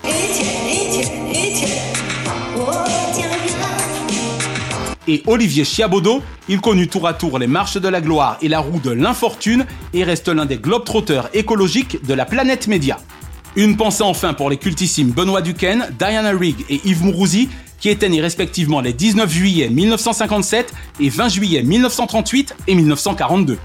Et 5.08 5.24
Olivier 5.28 5.64
Chiabodo, 5.64 6.22
il 6.50 6.60
connut 6.60 6.90
tour 6.90 7.08
à 7.08 7.14
tour 7.14 7.40
les 7.40 7.48
marches 7.48 7.78
de 7.78 7.88
la 7.88 8.02
gloire 8.02 8.38
et 8.42 8.50
la 8.50 8.60
roue 8.60 8.82
de 8.82 8.92
l'infortune 8.92 9.66
et 9.94 10.04
reste 10.04 10.28
l'un 10.28 10.46
des 10.46 10.58
globetrotters 10.58 11.30
écologiques 11.34 12.06
de 12.06 12.14
la 12.16 12.26
planète 12.26 12.68
média. 12.68 12.98
Une 13.56 13.78
pensée 13.78 14.04
enfin 14.04 14.34
pour 14.34 14.50
les 14.50 14.58
cultissimes 14.58 15.12
Benoît 15.12 15.42
Duquesne, 15.42 15.88
Diana 15.98 16.32
Rigg 16.32 16.66
et 16.68 16.82
Yves 16.84 17.06
Mourouzi, 17.06 17.48
qui 17.80 17.88
étaient 17.88 18.10
nés 18.10 18.20
respectivement 18.20 18.82
les 18.82 18.92
19 18.92 19.32
juillet 19.32 19.70
1957 19.70 20.74
et 21.00 21.08
20 21.08 21.30
juillet 21.30 21.64
1938 21.64 22.56
et 22.68 22.76
1942. 22.76 23.58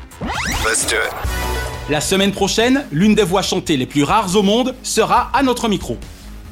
La 1.89 2.01
semaine 2.01 2.33
prochaine, 2.33 2.85
l'une 2.91 3.15
des 3.15 3.23
voix 3.23 3.43
chantées 3.43 3.77
les 3.77 3.87
plus 3.87 4.03
rares 4.03 4.35
au 4.35 4.43
monde 4.43 4.75
sera 4.83 5.31
à 5.33 5.45
notre 5.45 5.69
micro. 5.69 5.97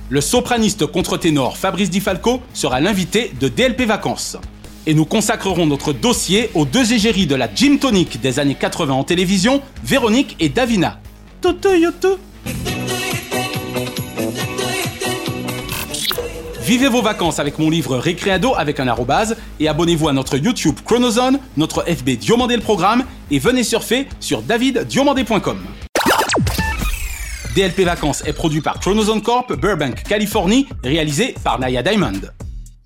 Le 0.09 0.21
sopraniste 0.21 0.87
contre-ténor 0.87 1.57
Fabrice 1.57 1.91
Di 1.91 1.99
Falco 1.99 2.41
sera 2.53 2.81
l'invité 2.81 3.33
de 3.41 3.49
DLP 3.49 3.83
Vacances. 3.83 4.37
Et 4.87 4.95
nous 4.95 5.05
consacrerons 5.05 5.67
notre 5.67 5.93
dossier 5.93 6.51
aux 6.55 6.65
deux 6.65 6.93
égéries 6.93 7.27
de 7.27 7.35
la 7.35 7.53
gym 7.53 7.81
tonic 7.81 8.21
des 8.21 8.39
années 8.39 8.55
80 8.55 8.95
en 8.95 9.03
télévision, 9.03 9.61
Véronique 9.83 10.37
et 10.39 10.49
Davina. 10.49 11.01
Vivez 16.65 16.89
vos 16.89 17.03
vacances 17.03 17.41
avec 17.41 17.59
mon 17.59 17.69
livre 17.69 17.99
Récréado 17.99 18.55
avec 18.57 18.81
un 18.81 18.89
arrobase 18.89 19.37
et 19.61 19.69
abonnez-vous 19.69 20.09
à 20.09 20.15
notre 20.15 20.39
YouTube 20.39 20.77
Chronozone, 20.83 21.39
notre 21.59 21.83
FB 21.83 22.13
Diomandé 22.13 22.57
le 22.57 22.63
programme 22.63 23.05
et 23.31 23.39
venez 23.39 23.63
surfer 23.63 24.09
sur 24.19 24.41
daviddiomandé.com. 24.41 25.59
DLP 27.55 27.81
Vacances 27.81 28.23
est 28.25 28.33
produit 28.33 28.63
par 28.63 28.81
Chronozone 28.81 29.21
Corp, 29.21 29.53
Burbank, 29.53 30.05
Californie, 30.05 30.67
réalisé 30.83 31.35
par 31.45 31.59
Naya 31.59 31.83
Diamond. 31.83 32.21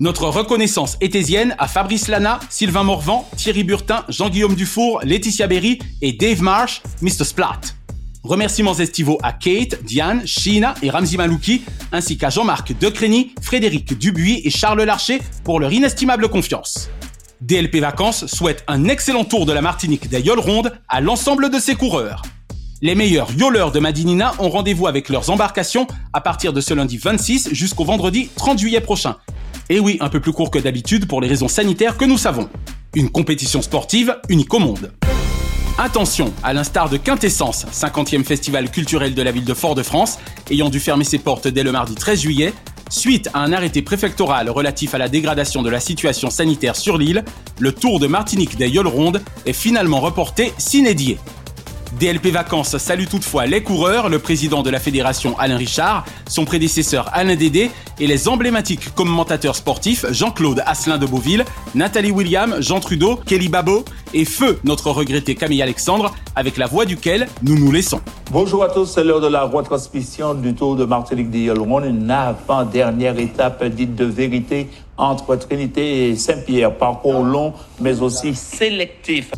Notre 0.00 0.26
reconnaissance 0.26 0.96
étésienne 1.00 1.54
à 1.60 1.68
Fabrice 1.68 2.08
Lana, 2.08 2.40
Sylvain 2.50 2.82
Morvan, 2.82 3.28
Thierry 3.36 3.62
Burtin, 3.62 4.04
Jean-Guillaume 4.08 4.56
Dufour, 4.56 5.00
Laetitia 5.04 5.46
Berry 5.46 5.78
et 6.02 6.12
Dave 6.12 6.42
Marsh, 6.42 6.82
Mr. 7.00 7.24
Splat. 7.24 7.77
Remerciements 8.24 8.74
estivaux 8.74 9.18
à 9.22 9.32
Kate, 9.32 9.82
Diane, 9.84 10.26
Sheena 10.26 10.74
et 10.82 10.90
Ramzi 10.90 11.16
Malouki, 11.16 11.62
ainsi 11.92 12.18
qu'à 12.18 12.30
Jean-Marc 12.30 12.78
Decrény, 12.78 13.34
Frédéric 13.40 13.96
Dubuis 13.96 14.40
et 14.44 14.50
Charles 14.50 14.82
Larcher 14.82 15.20
pour 15.44 15.60
leur 15.60 15.72
inestimable 15.72 16.28
confiance. 16.28 16.90
DLP 17.40 17.76
Vacances 17.76 18.26
souhaite 18.26 18.64
un 18.66 18.84
excellent 18.84 19.24
tour 19.24 19.46
de 19.46 19.52
la 19.52 19.62
Martinique 19.62 20.08
des 20.08 20.20
Yoles 20.20 20.40
Rondes 20.40 20.72
à 20.88 21.00
l'ensemble 21.00 21.50
de 21.50 21.58
ses 21.58 21.76
coureurs. 21.76 22.22
Les 22.82 22.94
meilleurs 22.94 23.32
yoleurs 23.32 23.72
de 23.72 23.80
Madinina 23.80 24.34
ont 24.38 24.50
rendez-vous 24.50 24.86
avec 24.86 25.08
leurs 25.08 25.30
embarcations 25.30 25.86
à 26.12 26.20
partir 26.20 26.52
de 26.52 26.60
ce 26.60 26.74
lundi 26.74 26.96
26 26.96 27.50
jusqu'au 27.52 27.84
vendredi 27.84 28.28
30 28.36 28.58
juillet 28.58 28.80
prochain. 28.80 29.16
Et 29.68 29.80
oui, 29.80 29.98
un 30.00 30.08
peu 30.08 30.20
plus 30.20 30.32
court 30.32 30.50
que 30.50 30.58
d'habitude 30.58 31.06
pour 31.06 31.20
les 31.20 31.28
raisons 31.28 31.48
sanitaires 31.48 31.96
que 31.96 32.04
nous 32.04 32.18
savons. 32.18 32.48
Une 32.94 33.10
compétition 33.10 33.62
sportive 33.62 34.16
unique 34.28 34.52
au 34.54 34.60
monde. 34.60 34.92
Attention, 35.80 36.34
à 36.42 36.52
l'instar 36.52 36.88
de 36.88 36.96
Quintessence, 36.96 37.64
50e 37.72 38.24
festival 38.24 38.68
culturel 38.68 39.14
de 39.14 39.22
la 39.22 39.30
ville 39.30 39.44
de 39.44 39.54
Fort-de-France, 39.54 40.18
ayant 40.50 40.70
dû 40.70 40.80
fermer 40.80 41.04
ses 41.04 41.20
portes 41.20 41.46
dès 41.46 41.62
le 41.62 41.70
mardi 41.70 41.94
13 41.94 42.20
juillet, 42.20 42.52
suite 42.90 43.30
à 43.32 43.38
un 43.38 43.52
arrêté 43.52 43.80
préfectoral 43.80 44.50
relatif 44.50 44.96
à 44.96 44.98
la 44.98 45.08
dégradation 45.08 45.62
de 45.62 45.70
la 45.70 45.78
situation 45.78 46.30
sanitaire 46.30 46.74
sur 46.74 46.98
l'île, 46.98 47.24
le 47.60 47.70
tour 47.70 48.00
de 48.00 48.08
Martinique 48.08 48.56
des 48.56 48.68
Yoles 48.68 48.88
Rondes 48.88 49.22
est 49.46 49.52
finalement 49.52 50.00
reporté 50.00 50.52
s'inédié. 50.58 51.16
DLP 51.98 52.28
Vacances 52.28 52.78
salue 52.78 53.06
toutefois 53.10 53.46
les 53.46 53.60
coureurs, 53.60 54.08
le 54.08 54.20
président 54.20 54.62
de 54.62 54.70
la 54.70 54.78
fédération 54.78 55.36
Alain 55.36 55.56
Richard, 55.56 56.04
son 56.28 56.44
prédécesseur 56.44 57.10
Alain 57.12 57.34
Dédé 57.34 57.72
et 57.98 58.06
les 58.06 58.28
emblématiques 58.28 58.94
commentateurs 58.94 59.56
sportifs 59.56 60.06
Jean-Claude 60.12 60.62
Asselin 60.64 60.98
de 60.98 61.06
Beauville, 61.06 61.44
Nathalie 61.74 62.12
William, 62.12 62.54
Jean 62.60 62.78
Trudeau, 62.78 63.16
Kelly 63.16 63.48
Babo 63.48 63.84
et 64.14 64.24
Feu, 64.24 64.60
notre 64.62 64.92
regretté 64.92 65.34
Camille 65.34 65.60
Alexandre, 65.60 66.14
avec 66.36 66.56
la 66.56 66.66
voix 66.66 66.84
duquel 66.84 67.26
nous 67.42 67.58
nous 67.58 67.72
laissons. 67.72 68.00
Bonjour 68.30 68.62
à 68.62 68.68
tous, 68.68 68.86
c'est 68.86 69.02
l'heure 69.02 69.20
de 69.20 69.26
la 69.26 69.42
retransmission 69.42 70.34
du 70.34 70.54
Tour 70.54 70.76
de 70.76 70.84
Martinique 70.84 71.30
des 71.30 71.40
Yolron, 71.40 71.82
une 71.82 72.08
avant-dernière 72.12 73.18
étape 73.18 73.64
dite 73.64 73.96
de 73.96 74.04
vérité 74.04 74.68
entre 74.96 75.34
Trinité 75.34 76.10
et 76.10 76.16
Saint-Pierre. 76.16 76.76
Parcours 76.76 77.24
long, 77.24 77.54
mais 77.80 78.00
aussi 78.00 78.36
sélectif. 78.36 79.32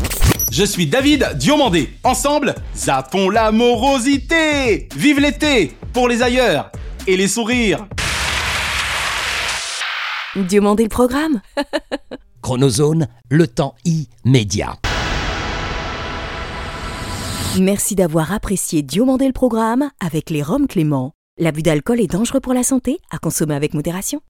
Je 0.50 0.64
suis 0.64 0.88
David 0.88 1.36
Diomandé. 1.36 1.90
Ensemble, 2.02 2.56
zappons 2.74 3.30
la 3.30 3.52
morosité 3.52 4.88
Vive 4.96 5.20
l'été 5.20 5.72
Pour 5.92 6.08
les 6.08 6.22
ailleurs 6.22 6.72
Et 7.06 7.16
les 7.16 7.28
sourires 7.28 7.86
Diomandé 10.34 10.82
le 10.82 10.88
programme 10.88 11.40
Chronozone, 12.42 13.06
le 13.28 13.46
temps 13.46 13.74
immédiat. 13.84 14.74
Merci 17.60 17.94
d'avoir 17.94 18.32
apprécié 18.32 18.82
Diomandé 18.82 19.26
le 19.26 19.32
programme 19.32 19.90
avec 20.00 20.30
les 20.30 20.42
Roms 20.42 20.66
Clément. 20.66 21.12
L'abus 21.38 21.62
d'alcool 21.62 22.00
est 22.00 22.10
dangereux 22.10 22.40
pour 22.40 22.54
la 22.54 22.62
santé, 22.64 22.98
à 23.10 23.18
consommer 23.18 23.54
avec 23.54 23.74
modération. 23.74 24.18